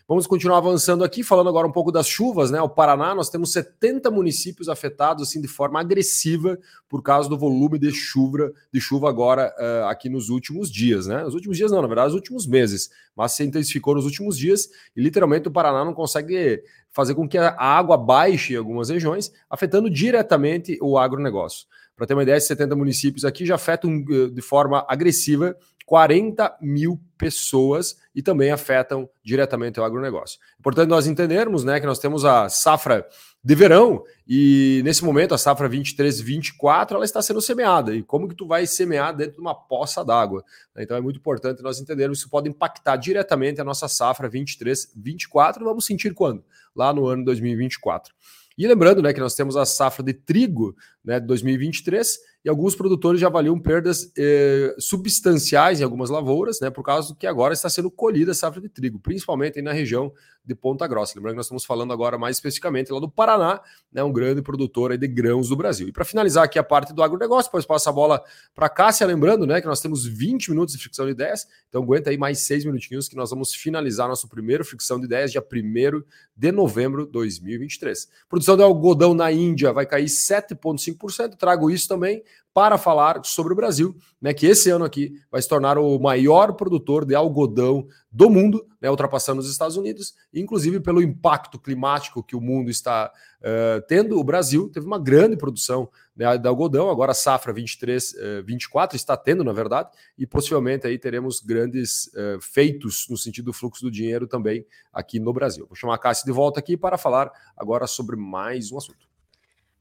Vamos 0.08 0.26
continuar 0.26 0.58
avançando 0.58 1.04
aqui, 1.04 1.22
falando 1.22 1.48
agora 1.48 1.66
um 1.66 1.72
pouco 1.72 1.92
das 1.92 2.08
chuvas, 2.08 2.50
né? 2.50 2.60
O 2.60 2.68
Paraná, 2.68 3.14
nós 3.14 3.30
temos 3.30 3.52
70 3.52 4.10
municípios 4.10 4.68
afetados 4.68 5.22
assim 5.22 5.40
de 5.40 5.46
forma 5.46 5.80
agressiva 5.80 6.58
por 6.88 7.02
causa 7.02 7.28
do 7.28 7.38
volume 7.38 7.78
de 7.78 7.92
chuva, 7.92 8.52
de 8.72 8.80
chuva 8.80 9.08
agora 9.08 9.54
uh, 9.56 9.86
aqui 9.86 10.08
nos 10.08 10.28
últimos 10.28 10.70
dias, 10.70 11.06
né? 11.06 11.24
Os 11.24 11.34
últimos 11.34 11.56
dias 11.56 11.70
não, 11.70 11.80
na 11.80 11.86
verdade, 11.86 12.08
os 12.08 12.14
últimos 12.14 12.46
meses, 12.46 12.90
mas 13.16 13.32
se 13.32 13.44
intensificou 13.44 13.94
nos 13.94 14.04
últimos 14.04 14.36
dias 14.36 14.68
e 14.96 15.00
literalmente 15.00 15.46
o 15.46 15.52
Paraná 15.52 15.84
não 15.84 15.94
consegue 15.94 16.62
fazer 16.90 17.14
com 17.14 17.28
que 17.28 17.38
a 17.38 17.54
água 17.56 17.96
baixe 17.96 18.54
em 18.54 18.56
algumas 18.56 18.88
regiões, 18.88 19.32
afetando 19.48 19.88
diretamente 19.88 20.78
o 20.82 20.98
agronegócio. 20.98 21.66
Para 21.96 22.06
ter 22.06 22.14
uma 22.14 22.22
ideia, 22.22 22.40
70 22.40 22.74
municípios 22.74 23.24
aqui 23.24 23.46
já 23.46 23.54
afetam 23.54 24.04
eh, 24.10 24.28
de 24.28 24.42
forma 24.42 24.84
agressiva 24.88 25.54
40 25.92 26.56
mil 26.58 26.98
pessoas 27.18 27.98
e 28.14 28.22
também 28.22 28.50
afetam 28.50 29.06
diretamente 29.22 29.78
o 29.78 29.84
agronegócio. 29.84 30.40
Importante 30.58 30.88
nós 30.88 31.06
entendermos 31.06 31.64
né, 31.64 31.78
que 31.78 31.84
nós 31.84 31.98
temos 31.98 32.24
a 32.24 32.48
safra 32.48 33.06
de 33.44 33.54
verão 33.54 34.02
e 34.26 34.80
nesse 34.86 35.04
momento 35.04 35.34
a 35.34 35.38
safra 35.38 35.68
23-24 35.68 36.92
ela 36.92 37.04
está 37.04 37.20
sendo 37.20 37.42
semeada. 37.42 37.94
E 37.94 38.02
como 38.02 38.26
que 38.26 38.34
tu 38.34 38.46
vai 38.46 38.66
semear 38.66 39.14
dentro 39.14 39.34
de 39.34 39.40
uma 39.42 39.54
poça 39.54 40.02
d'água? 40.02 40.42
Então 40.78 40.96
é 40.96 41.00
muito 41.02 41.18
importante 41.18 41.62
nós 41.62 41.78
entendermos 41.78 42.16
que 42.16 42.22
isso 42.22 42.30
pode 42.30 42.48
impactar 42.48 42.96
diretamente 42.96 43.60
a 43.60 43.64
nossa 43.64 43.86
safra 43.86 44.30
23-24. 44.30 45.58
Vamos 45.62 45.84
sentir 45.84 46.14
quando? 46.14 46.42
Lá 46.74 46.90
no 46.90 47.06
ano 47.06 47.22
2024. 47.22 48.14
E 48.56 48.66
lembrando 48.66 49.02
né, 49.02 49.12
que 49.12 49.20
nós 49.20 49.34
temos 49.34 49.56
a 49.56 49.66
safra 49.66 50.02
de 50.02 50.14
trigo 50.14 50.74
né, 51.04 51.18
de 51.18 51.26
2023 51.26 52.18
e 52.44 52.48
alguns 52.48 52.74
produtores 52.74 53.20
já 53.20 53.28
avaliam 53.28 53.58
perdas 53.58 54.10
eh, 54.18 54.74
substanciais 54.78 55.80
em 55.80 55.84
algumas 55.84 56.10
lavouras, 56.10 56.58
né, 56.60 56.70
por 56.70 56.82
causa 56.82 57.14
que 57.16 57.26
agora 57.26 57.54
está 57.54 57.70
sendo 57.70 57.88
colhida 57.88 58.32
a 58.32 58.34
safra 58.34 58.60
de 58.60 58.68
trigo, 58.68 58.98
principalmente 58.98 59.62
na 59.62 59.72
região 59.72 60.12
de 60.44 60.52
Ponta 60.54 60.88
Grossa. 60.88 61.12
Lembrando 61.14 61.34
que 61.34 61.36
nós 61.36 61.46
estamos 61.46 61.64
falando 61.64 61.92
agora 61.92 62.18
mais 62.18 62.36
especificamente 62.36 62.92
lá 62.92 62.98
do 62.98 63.08
Paraná, 63.08 63.60
né, 63.92 64.02
um 64.02 64.12
grande 64.12 64.42
produtor 64.42 64.96
de 64.98 65.06
grãos 65.06 65.48
do 65.48 65.56
Brasil. 65.56 65.86
E 65.86 65.92
para 65.92 66.04
finalizar 66.04 66.42
aqui 66.42 66.58
a 66.58 66.64
parte 66.64 66.92
do 66.92 67.00
agronegócio, 67.00 67.48
depois 67.48 67.64
passa 67.64 67.90
a 67.90 67.92
bola 67.92 68.20
para 68.54 68.68
Cássia, 68.68 69.06
lembrando 69.06 69.46
né, 69.46 69.60
que 69.60 69.66
nós 69.68 69.80
temos 69.80 70.04
20 70.04 70.50
minutos 70.50 70.74
de 70.74 70.82
fricção 70.82 71.06
de 71.06 71.12
ideias, 71.12 71.46
então 71.68 71.80
aguenta 71.80 72.10
aí 72.10 72.18
mais 72.18 72.40
seis 72.40 72.64
minutinhos 72.64 73.08
que 73.08 73.14
nós 73.14 73.30
vamos 73.30 73.54
finalizar 73.54 74.08
nosso 74.08 74.28
primeiro 74.28 74.64
fricção 74.64 74.98
de 74.98 75.06
ideias, 75.06 75.30
dia 75.30 75.40
1 75.40 76.02
de 76.36 76.50
novembro 76.50 77.06
de 77.06 77.12
2023. 77.12 78.08
Produção 78.28 78.56
de 78.56 78.64
algodão 78.64 79.14
na 79.14 79.30
Índia 79.30 79.72
vai 79.72 79.86
cair 79.86 80.06
7,5%, 80.06 80.91
trago 81.38 81.70
isso 81.70 81.88
também 81.88 82.22
para 82.54 82.76
falar 82.76 83.24
sobre 83.24 83.52
o 83.52 83.56
Brasil, 83.56 83.96
né, 84.20 84.34
que 84.34 84.46
esse 84.46 84.68
ano 84.68 84.84
aqui 84.84 85.14
vai 85.30 85.40
se 85.40 85.48
tornar 85.48 85.78
o 85.78 85.98
maior 85.98 86.52
produtor 86.52 87.04
de 87.04 87.14
algodão 87.14 87.86
do 88.10 88.28
mundo, 88.28 88.66
né, 88.80 88.90
ultrapassando 88.90 89.40
os 89.40 89.50
Estados 89.50 89.76
Unidos, 89.76 90.14
inclusive 90.34 90.78
pelo 90.80 91.00
impacto 91.00 91.58
climático 91.58 92.22
que 92.22 92.36
o 92.36 92.40
mundo 92.40 92.70
está 92.70 93.10
uh, 93.40 93.80
tendo, 93.88 94.18
o 94.18 94.24
Brasil 94.24 94.68
teve 94.68 94.86
uma 94.86 94.98
grande 94.98 95.34
produção 95.34 95.88
né, 96.14 96.36
de 96.36 96.46
algodão, 96.46 96.90
agora 96.90 97.12
a 97.12 97.14
safra 97.14 97.54
23, 97.54 98.12
uh, 98.12 98.16
24 98.44 98.96
está 98.96 99.16
tendo, 99.16 99.42
na 99.42 99.52
verdade, 99.52 99.88
e 100.18 100.26
possivelmente 100.26 100.86
aí 100.86 100.98
teremos 100.98 101.40
grandes 101.40 102.08
uh, 102.08 102.40
feitos 102.40 103.06
no 103.08 103.16
sentido 103.16 103.46
do 103.46 103.52
fluxo 103.54 103.82
do 103.82 103.90
dinheiro 103.90 104.26
também 104.26 104.66
aqui 104.92 105.18
no 105.18 105.32
Brasil. 105.32 105.66
Vou 105.66 105.76
chamar 105.76 105.94
a 105.94 105.98
Cássia 105.98 106.26
de 106.26 106.32
volta 106.32 106.60
aqui 106.60 106.76
para 106.76 106.98
falar 106.98 107.32
agora 107.56 107.86
sobre 107.86 108.14
mais 108.14 108.70
um 108.70 108.76
assunto. 108.76 109.11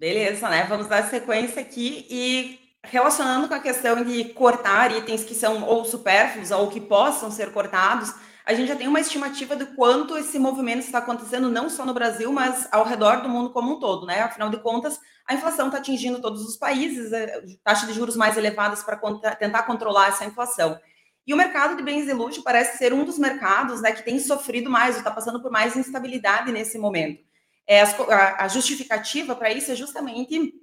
Beleza, 0.02 0.50
né? 0.50 0.64
Vamos 0.64 0.88
dar 0.88 1.08
sequência 1.12 1.62
aqui 1.62 2.08
e 2.10 2.60
relacionando 2.84 3.48
com 3.48 3.54
a 3.54 3.60
questão 3.60 4.04
de 4.04 4.26
cortar 4.34 4.92
itens 4.92 5.24
que 5.24 5.36
são 5.36 5.64
ou 5.64 5.86
supérfluos 5.86 6.50
ou 6.50 6.72
que 6.72 6.82
possam 6.82 7.30
ser 7.30 7.52
cortados, 7.52 8.12
a 8.44 8.52
gente 8.56 8.68
já 8.68 8.76
tem 8.76 8.88
uma 8.88 9.00
estimativa 9.00 9.56
do 9.56 9.68
quanto 9.76 10.18
esse 10.18 10.40
movimento 10.40 10.80
está 10.80 10.98
acontecendo 10.98 11.52
não 11.52 11.70
só 11.70 11.86
no 11.86 11.94
Brasil, 11.94 12.34
mas 12.34 12.68
ao 12.72 12.84
redor 12.84 13.22
do 13.22 13.30
mundo 13.30 13.52
como 13.52 13.74
um 13.76 13.80
todo, 13.80 14.08
né? 14.08 14.22
Afinal 14.22 14.50
de 14.50 14.58
contas, 14.58 15.00
a 15.28 15.36
inflação 15.36 15.68
está 15.68 15.78
atingindo 15.78 16.20
todos 16.20 16.44
os 16.48 16.58
países, 16.58 17.14
é, 17.14 17.40
taxa 17.64 17.86
de 17.86 17.94
juros 17.94 18.16
mais 18.16 18.36
elevadas 18.38 18.82
para 18.82 19.00
tentar 19.36 19.62
controlar 19.68 20.08
essa 20.08 20.26
inflação. 20.26 20.80
E 21.28 21.32
o 21.32 21.38
mercado 21.38 21.78
de 21.78 21.84
bens 21.84 22.08
de 22.08 22.14
luxo 22.14 22.42
parece 22.42 22.80
ser 22.80 22.92
um 22.92 23.06
dos 23.06 23.20
mercados 23.20 23.82
né, 23.82 23.92
que 23.92 24.04
tem 24.04 24.18
sofrido 24.18 24.68
mais, 24.68 24.98
está 24.98 25.12
passando 25.12 25.40
por 25.40 25.52
mais 25.52 25.76
instabilidade 25.76 26.52
nesse 26.52 26.80
momento. 26.80 27.30
É, 27.68 27.82
a, 27.82 28.46
a 28.46 28.48
justificativa 28.48 29.36
para 29.36 29.52
isso 29.52 29.72
é 29.72 29.76
justamente 29.76 30.54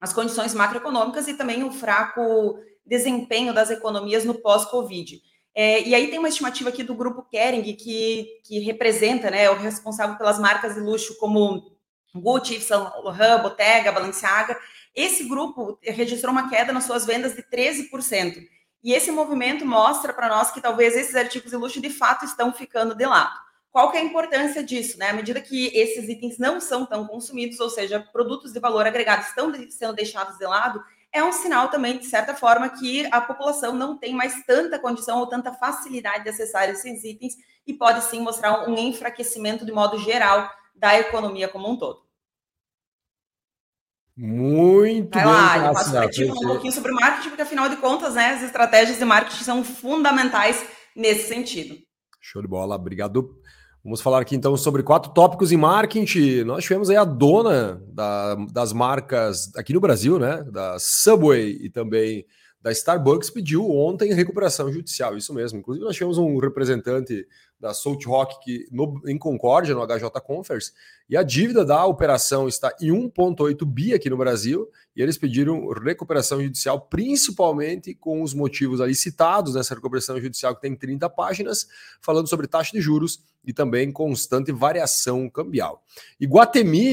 as 0.00 0.12
condições 0.12 0.54
macroeconômicas 0.54 1.28
e 1.28 1.34
também 1.34 1.62
o 1.62 1.70
fraco 1.70 2.58
desempenho 2.84 3.52
das 3.52 3.70
economias 3.70 4.24
no 4.24 4.34
pós-Covid. 4.34 5.20
É, 5.54 5.82
e 5.82 5.94
aí 5.94 6.08
tem 6.08 6.18
uma 6.18 6.28
estimativa 6.28 6.68
aqui 6.68 6.82
do 6.82 6.94
grupo 6.94 7.22
Kering, 7.22 7.74
que, 7.74 8.40
que 8.44 8.60
representa, 8.60 9.30
né, 9.30 9.50
o 9.50 9.56
responsável 9.56 10.16
pelas 10.16 10.38
marcas 10.38 10.74
de 10.74 10.80
luxo 10.80 11.16
como 11.18 11.76
Gucci, 12.14 12.54
Yves 12.54 12.66
Saint 12.66 12.82
Laurent, 13.02 13.42
Bottega, 13.42 13.92
Balenciaga. 13.92 14.58
Esse 14.94 15.24
grupo 15.24 15.78
registrou 15.82 16.32
uma 16.32 16.48
queda 16.48 16.72
nas 16.72 16.84
suas 16.84 17.04
vendas 17.04 17.34
de 17.34 17.42
13%. 17.42 18.38
E 18.82 18.92
esse 18.92 19.10
movimento 19.10 19.66
mostra 19.66 20.12
para 20.12 20.28
nós 20.28 20.50
que 20.50 20.60
talvez 20.60 20.96
esses 20.96 21.14
artigos 21.14 21.50
de 21.50 21.56
luxo 21.56 21.80
de 21.80 21.90
fato 21.90 22.24
estão 22.24 22.52
ficando 22.52 22.94
de 22.94 23.06
lado. 23.06 23.38
Qual 23.70 23.90
que 23.90 23.96
é 23.96 24.00
a 24.00 24.04
importância 24.04 24.62
disso, 24.62 24.98
né? 24.98 25.10
À 25.10 25.12
medida 25.12 25.40
que 25.40 25.68
esses 25.68 26.08
itens 26.08 26.38
não 26.38 26.60
são 26.60 26.84
tão 26.84 27.06
consumidos, 27.06 27.60
ou 27.60 27.70
seja, 27.70 28.00
produtos 28.12 28.52
de 28.52 28.58
valor 28.58 28.86
agregado 28.86 29.22
estão 29.22 29.52
sendo 29.70 29.94
deixados 29.94 30.36
de 30.38 30.44
lado, 30.44 30.82
é 31.12 31.22
um 31.22 31.32
sinal 31.32 31.68
também, 31.68 31.98
de 31.98 32.06
certa 32.06 32.34
forma, 32.34 32.68
que 32.68 33.06
a 33.12 33.20
população 33.20 33.74
não 33.74 33.96
tem 33.96 34.14
mais 34.14 34.44
tanta 34.44 34.78
condição 34.78 35.18
ou 35.18 35.26
tanta 35.26 35.52
facilidade 35.52 36.24
de 36.24 36.30
acessar 36.30 36.68
esses 36.68 37.04
itens 37.04 37.34
e 37.66 37.74
pode 37.74 38.02
sim 38.04 38.20
mostrar 38.20 38.68
um 38.68 38.76
enfraquecimento 38.76 39.64
de 39.64 39.72
modo 39.72 39.98
geral 39.98 40.50
da 40.74 40.98
economia 40.98 41.48
como 41.48 41.68
um 41.68 41.76
todo. 41.76 42.00
Muito 44.16 45.14
Vai 45.14 45.24
bem, 45.24 45.32
lá, 45.32 45.66
eu 45.66 45.72
para 45.72 46.10
ti 46.10 46.24
um 46.24 46.34
pouquinho 46.34 46.72
sobre 46.72 46.92
marketing, 46.92 47.28
porque 47.30 47.42
afinal 47.42 47.68
de 47.68 47.76
contas, 47.76 48.14
né, 48.14 48.34
as 48.34 48.42
estratégias 48.42 48.98
de 48.98 49.04
marketing 49.04 49.44
são 49.44 49.64
fundamentais 49.64 50.64
nesse 50.94 51.28
sentido. 51.28 51.76
Show 52.20 52.42
de 52.42 52.48
bola, 52.48 52.76
obrigado 52.76 53.40
Vamos 53.82 54.02
falar 54.02 54.20
aqui 54.20 54.36
então 54.36 54.54
sobre 54.58 54.82
quatro 54.82 55.10
tópicos 55.12 55.50
em 55.52 55.56
marketing. 55.56 56.44
Nós 56.44 56.64
tivemos 56.64 56.90
aí 56.90 56.96
a 56.96 57.04
dona 57.04 57.82
da, 57.88 58.34
das 58.52 58.74
marcas 58.74 59.50
aqui 59.56 59.72
no 59.72 59.80
Brasil, 59.80 60.18
né? 60.18 60.42
Da 60.44 60.76
Subway 60.78 61.58
e 61.62 61.70
também 61.70 62.26
da 62.62 62.70
Starbucks, 62.70 63.30
pediu 63.30 63.70
ontem 63.70 64.12
recuperação 64.12 64.70
judicial. 64.70 65.16
Isso 65.16 65.32
mesmo. 65.32 65.58
Inclusive, 65.58 65.84
nós 65.84 65.94
tivemos 65.94 66.18
um 66.18 66.36
representante 66.38 67.26
da 67.58 67.72
Salt 67.72 68.04
Rock 68.04 68.38
que, 68.44 68.66
no, 68.70 69.00
em 69.06 69.16
Concórdia, 69.16 69.74
no 69.74 69.86
HJ 69.86 70.10
Conference, 70.22 70.72
e 71.08 71.16
a 71.16 71.22
dívida 71.22 71.64
da 71.64 71.84
operação 71.86 72.46
está 72.46 72.74
em 72.80 72.90
1,8 72.90 73.64
bi 73.64 73.94
aqui 73.94 74.10
no 74.10 74.16
Brasil, 74.16 74.68
e 75.00 75.02
eles 75.02 75.16
pediram 75.16 75.72
recuperação 75.72 76.42
judicial, 76.42 76.78
principalmente 76.78 77.94
com 77.94 78.22
os 78.22 78.34
motivos 78.34 78.82
ali 78.82 78.94
citados 78.94 79.54
nessa 79.54 79.74
recuperação 79.74 80.20
judicial, 80.20 80.54
que 80.54 80.60
tem 80.60 80.76
30 80.76 81.08
páginas, 81.08 81.66
falando 82.02 82.28
sobre 82.28 82.46
taxa 82.46 82.72
de 82.72 82.82
juros 82.82 83.24
e 83.42 83.52
também 83.52 83.90
constante 83.90 84.52
variação 84.52 85.28
cambial. 85.30 85.82
E 86.20 86.26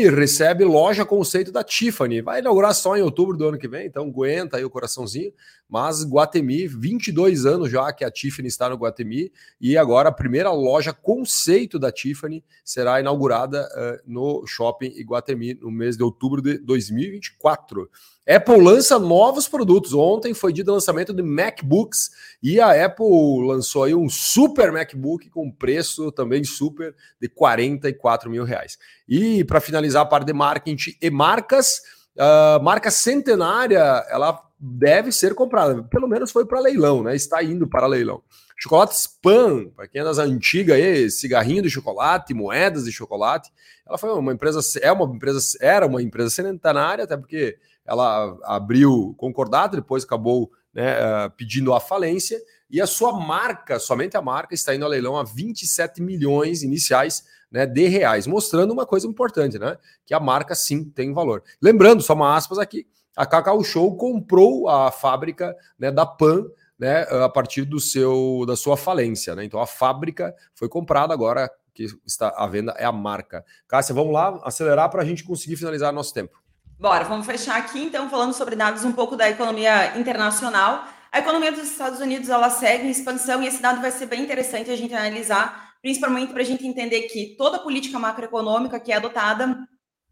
recebe 0.10 0.64
loja 0.64 1.06
conceito 1.06 1.52
da 1.52 1.64
Tiffany. 1.64 2.22
Vai 2.22 2.40
inaugurar 2.40 2.74
só 2.74 2.96
em 2.96 3.02
outubro 3.02 3.36
do 3.36 3.46
ano 3.46 3.58
que 3.58 3.68
vem, 3.68 3.88
então 3.88 4.06
aguenta 4.06 4.56
aí 4.56 4.64
o 4.64 4.70
coraçãozinho. 4.70 5.34
Mas 5.70 6.06
Guatemi, 6.06 6.66
22 6.66 7.46
anos 7.46 7.70
já 7.70 7.92
que 7.92 8.06
a 8.06 8.12
Tiffany 8.12 8.48
está 8.48 8.70
no 8.70 8.78
Guatemi, 8.78 9.32
e 9.60 9.78
agora 9.78 10.08
a 10.08 10.14
primeira 10.14 10.50
loja 10.52 10.94
conceito 10.94 11.78
da 11.78 11.92
Tiffany 11.92 12.44
será 12.64 13.02
inaugurada 13.02 13.68
uh, 13.68 14.02
no 14.06 14.46
shopping 14.48 14.94
Iguatemi 14.96 15.56
no 15.56 15.70
mês 15.70 15.98
de 15.98 16.04
outubro 16.04 16.42
de 16.42 16.58
2024. 16.60 17.90
Apple 18.28 18.62
lança 18.62 19.00
novos 19.00 19.48
produtos. 19.48 19.94
Ontem 19.94 20.34
foi 20.34 20.52
dia 20.52 20.64
de 20.64 20.70
lançamento 20.70 21.14
de 21.14 21.24
MacBooks 21.24 22.10
e 22.44 22.60
a 22.60 22.86
Apple 22.86 23.08
lançou 23.48 23.86
aí 23.86 23.96
um 23.96 24.10
super 24.10 24.70
MacBook 24.72 25.30
com 25.30 25.50
preço 25.50 26.12
também 26.12 26.44
super 26.44 26.94
de 27.22 27.30
44 27.30 28.30
mil 28.30 28.44
reais. 28.44 28.78
E 29.08 29.46
para 29.46 29.62
finalizar 29.62 30.02
a 30.02 30.06
parte 30.06 30.28
de 30.28 30.34
marketing 30.34 30.98
e 31.02 31.10
marcas, 31.10 31.82
a 32.20 32.60
marca 32.62 32.92
centenária 32.92 34.06
ela 34.10 34.42
deve 34.60 35.12
ser 35.14 35.34
comprada. 35.34 35.84
Pelo 35.84 36.08
menos 36.08 36.30
foi 36.30 36.46
para 36.46 36.60
leilão, 36.60 37.04
né? 37.04 37.16
Está 37.16 37.42
indo 37.42 37.66
para 37.66 37.88
leilão. 37.88 38.22
Chocolate 38.58 38.96
Spam, 38.96 39.70
para 39.76 39.88
quem 39.88 40.02
é 40.02 40.04
das 40.04 40.18
antigas 40.18 40.76
aí, 40.76 41.12
cigarrinho 41.12 41.62
de 41.62 41.70
chocolate, 41.70 42.34
moedas 42.34 42.86
de 42.86 42.92
chocolate. 42.92 43.52
Ela 43.88 43.98
foi 43.98 44.10
uma 44.10 44.34
empresa, 44.34 44.60
é 44.82 44.92
uma 44.92 45.06
empresa, 45.16 45.58
era 45.62 45.86
uma 45.86 46.02
empresa 46.02 46.32
centenária, 46.32 47.04
até 47.04 47.16
porque 47.16 47.58
ela 47.86 48.36
abriu 48.44 49.14
concordado, 49.18 49.78
depois 49.78 50.04
acabou 50.04 50.52
né, 50.74 50.98
uh, 50.98 51.32
pedindo 51.38 51.74
a 51.74 51.80
falência, 51.80 52.42
e 52.70 52.82
a 52.82 52.88
sua 52.88 53.14
marca, 53.14 53.80
somente 53.80 54.18
a 54.18 54.22
marca, 54.22 54.54
está 54.54 54.76
indo 54.76 54.84
a 54.84 54.90
leilão 54.90 55.16
a 55.18 55.24
27 55.24 56.02
milhões 56.02 56.64
iniciais 56.64 57.24
né, 57.50 57.66
de 57.66 57.88
reais, 57.88 58.28
mostrando 58.28 58.72
uma 58.72 58.86
coisa 58.86 59.08
importante, 59.08 59.58
né? 59.58 59.78
Que 60.06 60.14
a 60.14 60.20
marca 60.20 60.54
sim 60.54 60.84
tem 60.84 61.14
valor. 61.14 61.44
Lembrando, 61.62 62.04
só 62.04 62.14
uma 62.14 62.36
aspas 62.36 62.58
aqui, 62.58 62.86
a 63.16 63.26
Cacau 63.26 63.64
Show 63.64 63.96
comprou 63.96 64.68
a 64.68 64.92
fábrica 64.92 65.56
né, 65.80 65.90
da 65.90 66.06
Pan 66.06 66.46
né, 66.80 67.02
a 67.04 67.30
partir 67.30 67.66
do 67.66 67.80
seu 67.80 68.44
da 68.46 68.56
sua 68.56 68.78
falência. 68.78 69.36
Né? 69.36 69.46
Então 69.46 69.60
a 69.60 69.68
fábrica 69.68 70.36
foi 70.54 70.70
comprada 70.70 71.14
agora 71.14 71.50
que 71.74 71.86
está 72.06 72.30
à 72.30 72.48
venda 72.48 72.74
é 72.78 72.86
a 72.86 72.92
marca. 72.92 73.46
Cássia, 73.68 73.94
vamos 73.94 74.14
lá 74.14 74.40
acelerar 74.44 74.90
para 74.90 75.02
a 75.02 75.06
gente 75.06 75.24
conseguir 75.24 75.58
finalizar 75.58 75.94
nosso 75.94 76.14
tempo. 76.14 76.38
Bora, 76.80 77.06
vamos 77.06 77.26
fechar 77.26 77.58
aqui 77.58 77.80
então 77.80 78.10
falando 78.10 78.34
sobre 78.34 78.56
dados 78.56 78.84
um 78.84 78.92
pouco 78.92 79.16
da 79.16 79.30
economia 79.30 79.98
internacional. 79.98 80.86
A 81.12 81.20
economia 81.20 81.52
dos 81.52 81.64
Estados 81.64 82.00
Unidos 82.00 82.30
ela 82.30 82.50
segue 82.50 82.86
em 82.86 82.92
expansão 82.92 83.42
e 83.42 83.48
esse 83.48 83.62
dado 83.62 83.82
vai 83.82 83.92
ser 83.92 84.06
bem 84.08 84.24
interessante 84.24 84.70
a 84.70 84.76
gente 84.76 84.94
analisar, 84.94 85.74
principalmente 85.82 86.32
para 86.32 86.42
a 86.42 86.46
gente 86.46 86.66
entender 86.66 87.04
que 87.04 87.36
toda 87.38 87.60
política 87.60 87.98
macroeconômica 87.98 88.80
que 88.80 88.92
é 88.92 88.98
adotada 88.98 89.58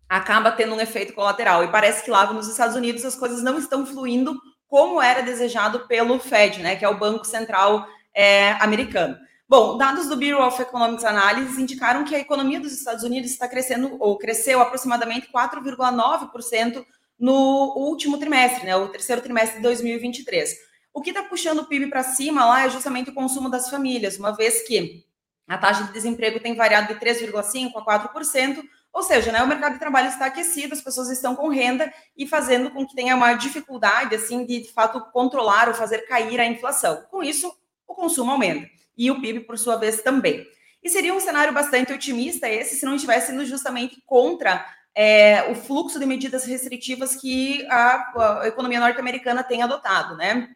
acaba 0.08 0.52
tendo 0.52 0.76
um 0.76 0.80
efeito 0.80 1.14
colateral. 1.14 1.64
E 1.64 1.68
parece 1.68 2.04
que 2.04 2.12
lá 2.12 2.32
nos 2.32 2.48
Estados 2.48 2.76
Unidos 2.76 3.04
as 3.06 3.16
coisas 3.16 3.44
não 3.44 3.58
estão 3.58 3.86
fluindo 3.86 4.36
como 4.68 5.02
era 5.02 5.22
desejado 5.22 5.88
pelo 5.88 6.20
Fed, 6.20 6.62
né, 6.62 6.76
que 6.76 6.86
é 6.86 6.90
o 6.90 6.98
Banco 6.98 7.26
Central 7.26 7.88
é, 8.14 8.52
americano. 8.54 9.18
Bom, 9.48 9.78
dados 9.78 10.08
do 10.08 10.16
Bureau 10.16 10.48
of 10.48 10.60
Economic 10.60 11.06
Analysis 11.06 11.60
indicaram 11.60 12.04
que 12.04 12.16
a 12.16 12.20
economia 12.20 12.60
dos 12.60 12.74
Estados 12.74 13.04
Unidos 13.04 13.30
está 13.30 13.48
crescendo, 13.48 13.96
ou 14.00 14.18
cresceu 14.18 14.60
aproximadamente 14.60 15.30
4,9% 15.32 16.84
no 17.20 17.76
último 17.78 18.18
trimestre, 18.18 18.66
né, 18.66 18.76
o 18.76 18.90
terceiro 18.90 19.22
trimestre 19.22 19.58
de 19.58 19.64
2023. 19.64 20.56
O 20.94 21.02
que 21.02 21.12
está 21.12 21.24
puxando 21.24 21.60
o 21.60 21.66
PIB 21.66 21.88
para 21.88 22.04
cima 22.04 22.46
lá 22.46 22.66
é 22.66 22.70
justamente 22.70 23.10
o 23.10 23.14
consumo 23.14 23.50
das 23.50 23.70
famílias, 23.70 24.18
uma 24.18 24.36
vez 24.36 24.66
que 24.66 25.06
a 25.48 25.58
taxa 25.58 25.84
de 25.84 25.94
desemprego 25.94 26.40
tem 26.40 26.56
variado 26.56 26.94
de 26.94 27.00
3,5% 27.00 27.72
a 27.76 28.10
4%, 28.10 28.64
ou 28.96 29.04
seja, 29.04 29.30
né, 29.30 29.44
o 29.44 29.48
mercado 29.48 29.74
de 29.74 29.80
trabalho 29.80 30.08
está 30.08 30.28
aquecido, 30.28 30.74
as 30.74 30.80
pessoas 30.80 31.10
estão 31.10 31.36
com 31.36 31.50
renda 31.50 31.94
e 32.16 32.26
fazendo 32.26 32.72
com 32.72 32.88
que 32.88 32.96
tenha 32.96 33.14
uma 33.14 33.34
dificuldade 33.34 34.16
assim 34.16 34.46
de, 34.46 34.62
de 34.62 34.72
fato 34.72 35.02
controlar 35.12 35.68
ou 35.68 35.74
fazer 35.74 36.08
cair 36.08 36.40
a 36.40 36.46
inflação. 36.46 37.04
Com 37.12 37.22
isso, 37.22 37.54
o 37.86 37.94
consumo 37.94 38.32
aumenta 38.32 38.70
e 38.98 39.12
o 39.12 39.20
PIB, 39.20 39.42
por 39.42 39.58
sua 39.58 39.76
vez, 39.76 40.02
também. 40.02 40.48
E 40.82 40.90
seria 40.90 41.14
um 41.14 41.20
cenário 41.20 41.54
bastante 41.54 41.92
otimista 41.92 42.48
esse 42.48 42.78
se 42.78 42.86
não 42.86 42.96
estivesse 42.96 43.34
indo 43.34 43.46
justamente 43.46 44.02
contra 44.06 44.66
é, 44.96 45.52
o 45.52 45.56
fluxo 45.56 46.00
de 46.00 46.06
medidas 46.06 46.46
restritivas 46.46 47.18
que 47.18 47.68
a, 47.70 48.42
a 48.44 48.48
economia 48.48 48.80
norte-americana 48.80 49.44
tem 49.44 49.62
adotado, 49.62 50.16
né? 50.16 50.52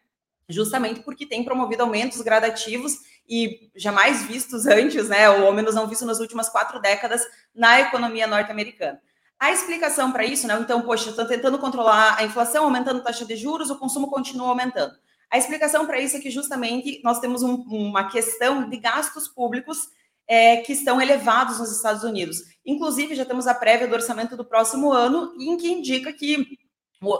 Justamente 0.48 1.00
porque 1.00 1.26
tem 1.26 1.44
promovido 1.44 1.82
aumentos 1.82 2.22
gradativos 2.22 3.00
e 3.30 3.70
jamais 3.76 4.24
vistos 4.24 4.66
antes, 4.66 5.08
né? 5.08 5.30
Ou 5.30 5.52
menos 5.52 5.76
não 5.76 5.86
vistos 5.86 6.06
nas 6.06 6.18
últimas 6.18 6.48
quatro 6.48 6.80
décadas 6.80 7.22
na 7.54 7.80
economia 7.80 8.26
norte-americana. 8.26 9.00
A 9.38 9.52
explicação 9.52 10.10
para 10.10 10.24
isso, 10.24 10.48
né? 10.48 10.58
Então, 10.60 10.82
poxa, 10.82 11.10
estão 11.10 11.26
tentando 11.26 11.58
controlar 11.58 12.16
a 12.18 12.24
inflação, 12.24 12.64
aumentando 12.64 12.98
a 12.98 13.04
taxa 13.04 13.24
de 13.24 13.36
juros, 13.36 13.70
o 13.70 13.78
consumo 13.78 14.10
continua 14.10 14.48
aumentando. 14.48 14.92
A 15.30 15.38
explicação 15.38 15.86
para 15.86 16.00
isso 16.00 16.16
é 16.16 16.20
que 16.20 16.30
justamente 16.30 17.00
nós 17.04 17.20
temos 17.20 17.42
um, 17.42 17.54
uma 17.68 18.10
questão 18.10 18.68
de 18.68 18.76
gastos 18.76 19.28
públicos 19.28 19.88
é, 20.26 20.56
que 20.58 20.72
estão 20.72 21.00
elevados 21.00 21.60
nos 21.60 21.74
Estados 21.74 22.02
Unidos. 22.02 22.38
Inclusive, 22.66 23.14
já 23.14 23.24
temos 23.24 23.46
a 23.46 23.54
prévia 23.54 23.86
do 23.86 23.94
orçamento 23.94 24.36
do 24.36 24.44
próximo 24.44 24.92
ano, 24.92 25.32
em 25.40 25.56
que 25.56 25.70
indica 25.70 26.12
que 26.12 26.58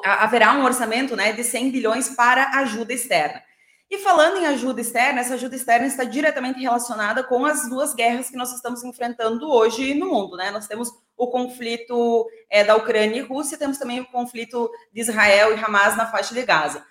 haverá 0.04 0.52
um 0.54 0.64
orçamento 0.64 1.16
né, 1.16 1.32
de 1.32 1.44
100 1.44 1.70
bilhões 1.70 2.10
para 2.10 2.50
ajuda 2.58 2.92
externa. 2.92 3.42
E 3.90 3.98
falando 3.98 4.36
em 4.38 4.46
ajuda 4.46 4.80
externa, 4.80 5.20
essa 5.20 5.34
ajuda 5.34 5.56
externa 5.56 5.84
está 5.84 6.04
diretamente 6.04 6.60
relacionada 6.60 7.24
com 7.24 7.44
as 7.44 7.68
duas 7.68 7.92
guerras 7.92 8.30
que 8.30 8.36
nós 8.36 8.52
estamos 8.52 8.84
enfrentando 8.84 9.50
hoje 9.50 9.94
no 9.94 10.06
mundo. 10.06 10.36
Né? 10.36 10.52
Nós 10.52 10.68
temos 10.68 10.92
o 11.16 11.26
conflito 11.26 12.24
é, 12.48 12.62
da 12.62 12.76
Ucrânia 12.76 13.18
e 13.18 13.22
Rússia, 13.22 13.58
temos 13.58 13.78
também 13.78 13.98
o 13.98 14.06
conflito 14.06 14.70
de 14.92 15.00
Israel 15.00 15.52
e 15.52 15.60
Hamas 15.60 15.96
na 15.96 16.06
faixa 16.06 16.32
de 16.32 16.42
Gaza. 16.42 16.86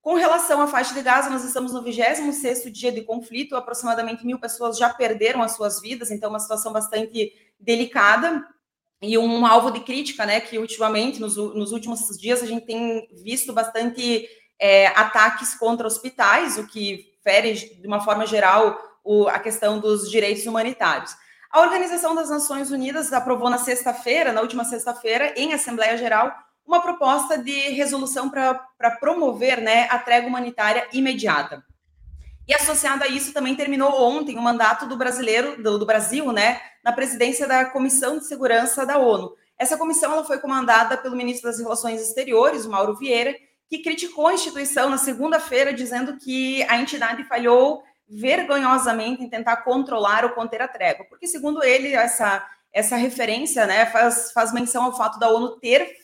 Com 0.00 0.14
relação 0.14 0.60
à 0.60 0.68
faixa 0.68 0.94
de 0.94 1.02
Gaza, 1.02 1.28
nós 1.28 1.44
estamos 1.44 1.72
no 1.72 1.82
26º 1.82 2.70
dia 2.70 2.92
de 2.92 3.02
conflito, 3.02 3.56
aproximadamente 3.56 4.24
mil 4.24 4.38
pessoas 4.38 4.78
já 4.78 4.88
perderam 4.88 5.42
as 5.42 5.56
suas 5.56 5.80
vidas, 5.80 6.10
então 6.10 6.30
uma 6.30 6.38
situação 6.38 6.72
bastante 6.72 7.32
delicada 7.58 8.46
e 9.02 9.18
um 9.18 9.44
alvo 9.44 9.72
de 9.72 9.80
crítica, 9.80 10.24
né, 10.24 10.40
que 10.40 10.58
ultimamente, 10.58 11.20
nos, 11.20 11.36
nos 11.36 11.72
últimos 11.72 12.00
dias, 12.18 12.42
a 12.42 12.46
gente 12.46 12.64
tem 12.64 13.08
visto 13.12 13.52
bastante 13.52 14.28
é, 14.64 14.86
ataques 14.86 15.54
contra 15.54 15.86
hospitais, 15.86 16.56
o 16.56 16.66
que 16.66 17.12
fere, 17.22 17.52
de 17.52 17.86
uma 17.86 18.00
forma 18.00 18.26
geral, 18.26 18.80
o, 19.04 19.28
a 19.28 19.38
questão 19.38 19.78
dos 19.78 20.10
direitos 20.10 20.46
humanitários. 20.46 21.14
A 21.52 21.60
Organização 21.60 22.14
das 22.14 22.30
Nações 22.30 22.70
Unidas 22.70 23.12
aprovou 23.12 23.50
na 23.50 23.58
sexta-feira, 23.58 24.32
na 24.32 24.40
última 24.40 24.64
sexta-feira, 24.64 25.34
em 25.36 25.52
Assembleia 25.52 25.98
Geral, 25.98 26.34
uma 26.66 26.80
proposta 26.80 27.36
de 27.36 27.52
resolução 27.72 28.30
para 28.30 28.90
promover 28.98 29.60
né, 29.60 29.86
a 29.90 29.98
trégua 29.98 30.30
humanitária 30.30 30.88
imediata. 30.94 31.62
E 32.48 32.54
associado 32.54 33.04
a 33.04 33.06
isso 33.06 33.34
também 33.34 33.54
terminou 33.54 33.92
ontem 34.02 34.38
o 34.38 34.42
mandato 34.42 34.86
do 34.86 34.96
brasileiro 34.96 35.62
do, 35.62 35.78
do, 35.78 35.84
Brasil, 35.84 36.32
né, 36.32 36.58
na 36.82 36.90
presidência 36.90 37.46
da 37.46 37.66
Comissão 37.66 38.16
de 38.16 38.24
Segurança 38.24 38.86
da 38.86 38.96
ONU. 38.96 39.36
Essa 39.58 39.76
comissão 39.76 40.10
ela 40.10 40.24
foi 40.24 40.38
comandada 40.38 40.96
pelo 40.96 41.14
ministro 41.14 41.50
das 41.50 41.60
Relações 41.60 42.00
Exteriores, 42.00 42.64
Mauro 42.64 42.96
Vieira, 42.96 43.36
que 43.68 43.78
criticou 43.78 44.28
a 44.28 44.34
instituição 44.34 44.88
na 44.90 44.98
segunda-feira, 44.98 45.72
dizendo 45.72 46.16
que 46.18 46.62
a 46.64 46.78
entidade 46.78 47.24
falhou 47.24 47.82
vergonhosamente 48.08 49.22
em 49.22 49.30
tentar 49.30 49.58
controlar 49.58 50.24
ou 50.24 50.30
conter 50.30 50.60
a 50.60 50.68
trégua, 50.68 51.06
porque 51.08 51.26
segundo 51.26 51.64
ele 51.64 51.94
essa 51.94 52.46
essa 52.74 52.96
referência, 52.96 53.66
né, 53.66 53.86
faz, 53.86 54.32
faz 54.32 54.52
menção 54.52 54.82
ao 54.82 54.96
fato 54.96 55.16
da 55.20 55.30
ONU 55.30 55.60
ter 55.60 55.96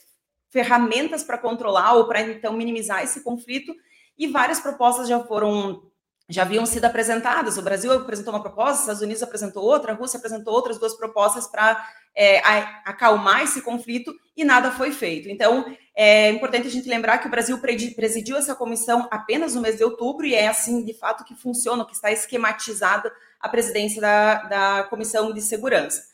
ferramentas 0.50 1.24
para 1.24 1.36
controlar 1.36 1.94
ou 1.94 2.06
para 2.06 2.22
então 2.22 2.52
minimizar 2.52 3.02
esse 3.02 3.24
conflito. 3.24 3.74
E 4.16 4.28
várias 4.28 4.60
propostas 4.60 5.08
já 5.08 5.18
foram 5.18 5.89
já 6.30 6.42
haviam 6.42 6.64
sido 6.64 6.84
apresentadas. 6.84 7.58
O 7.58 7.62
Brasil 7.62 7.92
apresentou 7.92 8.32
uma 8.32 8.40
proposta, 8.40 8.74
os 8.74 8.80
Estados 8.80 9.02
Unidos 9.02 9.22
apresentou 9.22 9.64
outra, 9.64 9.92
a 9.92 9.94
Rússia 9.94 10.16
apresentou 10.16 10.54
outras 10.54 10.78
duas 10.78 10.94
propostas 10.94 11.46
para 11.46 11.84
é, 12.14 12.38
acalmar 12.84 13.42
esse 13.42 13.60
conflito 13.62 14.14
e 14.36 14.44
nada 14.44 14.70
foi 14.70 14.92
feito. 14.92 15.28
Então, 15.28 15.64
é 15.94 16.30
importante 16.30 16.68
a 16.68 16.70
gente 16.70 16.88
lembrar 16.88 17.18
que 17.18 17.26
o 17.26 17.30
Brasil 17.30 17.58
presidiu 17.58 18.36
essa 18.36 18.54
comissão 18.54 19.08
apenas 19.10 19.54
no 19.54 19.60
mês 19.60 19.76
de 19.76 19.84
outubro 19.84 20.24
e 20.24 20.34
é 20.34 20.46
assim, 20.46 20.84
de 20.84 20.94
fato, 20.94 21.24
que 21.24 21.34
funciona, 21.34 21.84
que 21.84 21.94
está 21.94 22.10
esquematizada 22.10 23.12
a 23.40 23.48
presidência 23.48 24.00
da, 24.00 24.34
da 24.44 24.82
Comissão 24.84 25.32
de 25.32 25.42
Segurança. 25.42 26.10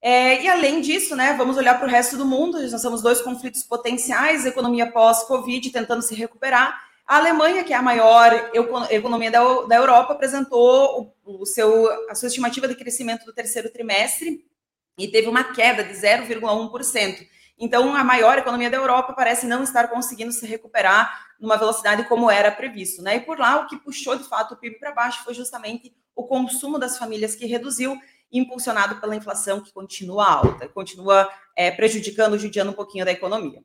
É, 0.00 0.42
e 0.42 0.48
além 0.48 0.80
disso, 0.80 1.16
né, 1.16 1.34
vamos 1.34 1.56
olhar 1.56 1.76
para 1.78 1.88
o 1.88 1.90
resto 1.90 2.16
do 2.16 2.24
mundo. 2.24 2.60
Nós 2.70 2.82
temos 2.82 3.02
dois 3.02 3.20
conflitos 3.20 3.64
potenciais: 3.64 4.46
economia 4.46 4.90
pós-Covid 4.90 5.70
tentando 5.70 6.02
se 6.02 6.14
recuperar. 6.14 6.85
A 7.06 7.18
Alemanha, 7.18 7.62
que 7.62 7.72
é 7.72 7.76
a 7.76 7.82
maior 7.82 8.50
economia 8.90 9.30
da, 9.30 9.62
da 9.62 9.76
Europa, 9.76 10.12
apresentou 10.12 11.14
o, 11.24 11.42
o 11.42 11.46
seu, 11.46 11.88
a 12.10 12.14
sua 12.16 12.26
estimativa 12.26 12.66
de 12.66 12.74
crescimento 12.74 13.24
do 13.24 13.32
terceiro 13.32 13.70
trimestre 13.70 14.44
e 14.98 15.06
teve 15.06 15.28
uma 15.28 15.44
queda 15.44 15.84
de 15.84 15.92
0,1%. 15.92 17.26
Então, 17.58 17.94
a 17.94 18.02
maior 18.02 18.38
economia 18.38 18.68
da 18.68 18.76
Europa 18.76 19.12
parece 19.12 19.46
não 19.46 19.62
estar 19.62 19.88
conseguindo 19.88 20.32
se 20.32 20.44
recuperar 20.46 21.26
numa 21.40 21.56
velocidade 21.56 22.04
como 22.08 22.30
era 22.30 22.50
previsto. 22.50 23.00
Né? 23.02 23.16
E 23.16 23.20
por 23.20 23.38
lá, 23.38 23.60
o 23.60 23.66
que 23.66 23.76
puxou 23.76 24.16
de 24.16 24.24
fato 24.24 24.54
o 24.54 24.56
PIB 24.56 24.78
para 24.78 24.92
baixo 24.92 25.22
foi 25.22 25.32
justamente 25.32 25.94
o 26.14 26.24
consumo 26.24 26.78
das 26.78 26.98
famílias 26.98 27.36
que 27.36 27.46
reduziu 27.46 27.96
impulsionado 28.32 29.00
pela 29.00 29.14
inflação 29.14 29.60
que 29.60 29.72
continua 29.72 30.26
alta, 30.26 30.68
continua 30.68 31.30
é, 31.54 31.70
prejudicando, 31.70 32.36
judiando 32.36 32.72
um 32.72 32.74
pouquinho 32.74 33.04
da 33.04 33.12
economia. 33.12 33.62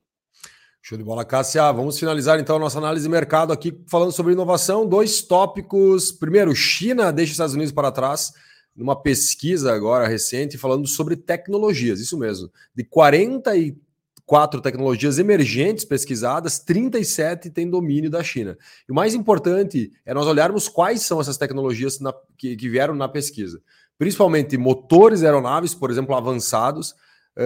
Show 0.83 0.97
de 0.97 1.03
bola, 1.03 1.23
Cássia. 1.23 1.71
Vamos 1.71 1.99
finalizar 1.99 2.39
então 2.39 2.55
a 2.55 2.59
nossa 2.59 2.79
análise 2.79 3.03
de 3.05 3.09
mercado 3.09 3.53
aqui 3.53 3.79
falando 3.87 4.11
sobre 4.11 4.33
inovação. 4.33 4.87
Dois 4.87 5.21
tópicos. 5.21 6.11
Primeiro, 6.11 6.55
China 6.55 7.11
deixa 7.11 7.29
os 7.29 7.33
Estados 7.35 7.53
Unidos 7.53 7.71
para 7.71 7.91
trás 7.91 8.33
numa 8.75 8.95
pesquisa 8.95 9.73
agora 9.73 10.07
recente 10.07 10.57
falando 10.57 10.87
sobre 10.87 11.15
tecnologias. 11.15 11.99
Isso 11.99 12.17
mesmo. 12.17 12.49
De 12.75 12.83
44 12.83 14.59
tecnologias 14.59 15.19
emergentes 15.19 15.85
pesquisadas, 15.85 16.57
37 16.57 17.51
têm 17.51 17.69
domínio 17.69 18.09
da 18.09 18.23
China. 18.23 18.57
E 18.89 18.91
o 18.91 18.95
mais 18.95 19.13
importante 19.13 19.91
é 20.03 20.15
nós 20.15 20.25
olharmos 20.25 20.67
quais 20.67 21.03
são 21.03 21.21
essas 21.21 21.37
tecnologias 21.37 21.99
na, 21.99 22.11
que, 22.35 22.55
que 22.55 22.67
vieram 22.67 22.95
na 22.95 23.07
pesquisa 23.07 23.61
principalmente 24.01 24.57
motores 24.57 25.21
aeronaves, 25.21 25.75
por 25.75 25.91
exemplo, 25.91 26.15
avançados, 26.15 26.95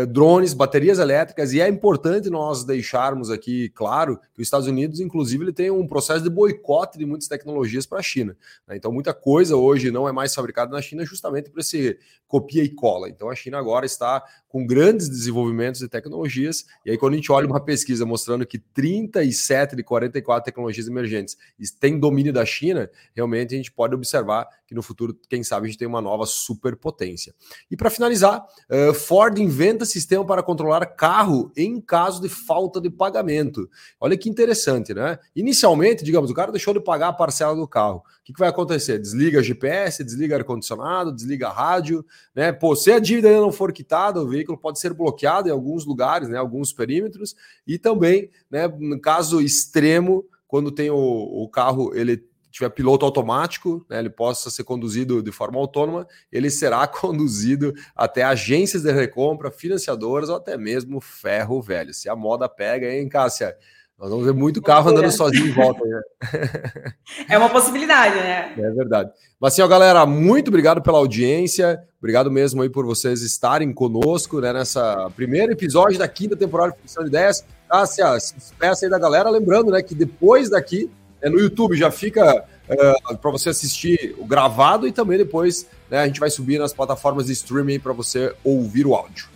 drones, 0.08 0.54
baterias 0.54 0.98
elétricas, 0.98 1.54
e 1.54 1.62
é 1.62 1.68
importante 1.68 2.30
nós 2.30 2.64
deixarmos 2.64 3.30
aqui 3.30 3.70
claro 3.70 4.18
que 4.34 4.42
os 4.42 4.48
Estados 4.48 4.68
Unidos, 4.68 5.00
inclusive, 5.00 5.44
ele 5.44 5.54
tem 5.54 5.70
um 5.70 5.88
processo 5.88 6.24
de 6.24 6.30
boicote 6.30 6.98
de 6.98 7.06
muitas 7.06 7.28
tecnologias 7.28 7.86
para 7.86 8.00
a 8.00 8.04
China. 8.04 8.36
Né? 8.68 8.78
Então, 8.78 8.92
muita 8.92 9.14
coisa 9.14 9.56
hoje 9.56 9.92
não 9.92 10.08
é 10.08 10.12
mais 10.12 10.34
fabricada 10.34 10.72
na 10.72 10.82
China 10.82 11.06
justamente 11.06 11.52
por 11.52 11.60
esse 11.60 12.00
copia 12.28 12.64
e 12.64 12.70
cola. 12.70 13.08
Então, 13.10 13.30
a 13.30 13.36
China 13.36 13.60
agora 13.60 13.86
está 13.86 14.24
com 14.56 14.66
grandes 14.66 15.10
desenvolvimentos 15.10 15.82
de 15.82 15.90
tecnologias, 15.90 16.66
e 16.86 16.92
aí 16.92 16.98
quando 16.98 17.12
a 17.12 17.16
gente 17.18 17.30
olha 17.30 17.46
uma 17.46 17.60
pesquisa 17.60 18.06
mostrando 18.06 18.46
que 18.46 18.58
37 18.58 19.76
de 19.76 19.84
44 19.84 20.46
tecnologias 20.46 20.88
emergentes 20.88 21.36
têm 21.78 22.00
domínio 22.00 22.32
da 22.32 22.46
China, 22.46 22.90
realmente 23.14 23.54
a 23.54 23.58
gente 23.58 23.70
pode 23.70 23.94
observar 23.94 24.48
que 24.66 24.74
no 24.74 24.82
futuro, 24.82 25.14
quem 25.30 25.44
sabe, 25.44 25.66
a 25.66 25.70
gente 25.70 25.78
tem 25.78 25.86
uma 25.86 26.00
nova 26.00 26.26
superpotência. 26.26 27.36
E 27.70 27.76
para 27.76 27.90
finalizar, 27.90 28.46
uh, 28.70 28.94
Ford 28.94 29.38
inventa 29.38 29.84
sistema 29.84 30.26
para 30.26 30.42
controlar 30.42 30.86
carro 30.86 31.52
em 31.58 31.82
caso 31.82 32.22
de 32.22 32.30
falta 32.30 32.80
de 32.80 32.90
pagamento. 32.90 33.70
Olha 34.00 34.18
que 34.18 34.30
interessante, 34.30 34.94
né? 34.94 35.20
Inicialmente, 35.36 36.02
digamos, 36.02 36.32
o 36.32 36.34
cara 36.34 36.54
deixou 36.54 36.74
de 36.74 36.80
pagar 36.80 37.10
a 37.10 37.14
parcela 37.14 37.54
do 37.54 37.68
carro. 37.68 38.02
Que, 38.26 38.34
que 38.34 38.40
vai 38.40 38.50
acontecer? 38.50 38.98
Desliga 38.98 39.44
GPS, 39.44 40.04
desliga 40.04 40.36
ar-condicionado, 40.36 41.14
desliga 41.14 41.48
rádio, 41.48 42.04
né? 42.34 42.52
Pô, 42.52 42.76
se 42.76 42.92
a 42.92 42.98
dívida 42.98 43.28
ainda 43.28 43.40
não 43.40 43.52
for 43.52 43.72
quitada, 43.72 44.20
o 44.20 44.28
veículo 44.28 44.58
pode 44.58 44.80
ser 44.80 44.96
bloqueado 44.96 45.48
em 45.48 45.52
alguns 45.52 45.86
lugares, 45.86 46.28
né? 46.28 46.36
Alguns 46.36 46.74
perímetros, 46.74 47.36
e 47.68 47.78
também, 47.78 48.32
né, 48.50 48.68
no 48.68 49.00
caso 49.00 49.40
extremo, 49.40 50.26
quando 50.48 50.72
tem 50.72 50.90
o, 50.90 50.96
o 50.98 51.48
carro, 51.48 51.94
ele 51.96 52.28
tiver 52.50 52.70
piloto 52.70 53.06
automático, 53.06 53.86
né, 53.88 54.00
ele 54.00 54.10
possa 54.10 54.50
ser 54.50 54.64
conduzido 54.64 55.22
de 55.22 55.32
forma 55.32 55.60
autônoma, 55.60 56.08
ele 56.32 56.50
será 56.50 56.88
conduzido 56.90 57.74
até 57.96 58.24
agências 58.24 58.82
de 58.82 58.92
recompra, 58.92 59.52
financiadoras 59.52 60.30
ou 60.30 60.38
até 60.38 60.58
mesmo 60.58 61.00
ferro 61.00 61.62
velho. 61.62 61.94
Se 61.94 62.10
a 62.10 62.16
moda 62.16 62.50
pega, 62.50 62.92
hein, 62.92 63.08
Cássia? 63.08 63.56
Nós 63.98 64.10
vamos 64.10 64.26
ver 64.26 64.34
muito 64.34 64.62
carro 64.62 64.90
andando 64.90 65.10
sozinho 65.10 65.48
em 65.48 65.52
volta. 65.52 65.84
Né? 65.86 66.02
É 67.30 67.38
uma 67.38 67.50
possibilidade, 67.50 68.16
né? 68.16 68.54
É 68.58 68.72
verdade. 68.72 69.10
Mas 69.40 69.54
assim, 69.54 69.62
ó, 69.62 69.68
galera, 69.68 70.06
muito 70.06 70.50
obrigado 70.50 70.82
pela 70.82 70.98
audiência. 70.98 71.80
Obrigado 71.98 72.30
mesmo 72.30 72.62
aí 72.62 72.70
por 72.70 72.86
vocês 72.86 73.22
estarem 73.22 73.72
conosco 73.74 74.42
né, 74.42 74.52
nessa 74.52 75.10
primeiro 75.16 75.54
episódio 75.54 75.98
da 75.98 76.08
quinta 76.08 76.36
temporada 76.36 76.74
de 76.74 76.80
Ficção 76.80 77.04
de 77.04 77.10
Ideias. 77.10 77.46
Cássia, 77.70 78.20
se 78.20 78.36
despeça 78.36 78.86
aí 78.86 78.90
da 78.90 79.00
galera. 79.00 79.30
Lembrando 79.30 79.72
né, 79.72 79.82
que 79.82 79.96
depois 79.96 80.50
daqui 80.50 80.90
é, 81.22 81.30
no 81.30 81.40
YouTube 81.40 81.76
já 81.76 81.90
fica 81.90 82.44
uh, 82.70 83.18
para 83.18 83.32
você 83.32 83.50
assistir 83.50 84.14
o 84.18 84.26
gravado 84.26 84.88
e 84.88 84.92
também 84.92 85.18
depois 85.18 85.68
né, 85.90 86.00
a 86.00 86.06
gente 86.06 86.20
vai 86.20 86.30
subir 86.30 86.60
nas 86.60 86.74
plataformas 86.74 87.28
de 87.28 87.32
streaming 87.32 87.80
para 87.80 87.94
você 87.94 88.36
ouvir 88.44 88.86
o 88.86 88.94
áudio. 88.94 89.35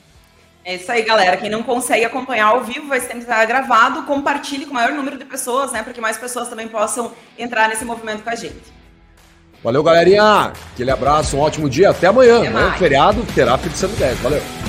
É 0.69 0.75
isso 0.75 0.91
aí, 0.91 1.01
galera. 1.01 1.35
Quem 1.35 1.49
não 1.49 1.63
consegue 1.63 2.05
acompanhar 2.05 2.49
ao 2.49 2.63
vivo 2.63 2.87
vai 2.87 2.99
sempre 2.99 3.21
estar 3.21 3.43
gravado. 3.45 4.03
Compartilhe 4.03 4.67
com 4.67 4.71
o 4.71 4.75
maior 4.75 4.91
número 4.91 5.17
de 5.17 5.25
pessoas, 5.25 5.71
né? 5.71 5.81
Para 5.81 5.93
que 5.93 5.99
mais 5.99 6.15
pessoas 6.15 6.47
também 6.47 6.67
possam 6.67 7.11
entrar 7.39 7.67
nesse 7.69 7.83
movimento 7.83 8.21
com 8.21 8.29
a 8.29 8.35
gente. 8.35 8.71
Valeu, 9.63 9.81
galerinha. 9.81 10.53
Aquele 10.71 10.91
abraço, 10.91 11.35
um 11.37 11.39
ótimo 11.39 11.67
dia. 11.67 11.89
Até 11.89 12.05
amanhã. 12.05 12.41
Até 12.41 12.49
né? 12.51 12.75
Feriado 12.77 13.25
terá 13.33 13.57
Fixando 13.57 13.95
10. 13.95 14.19
Valeu. 14.19 14.68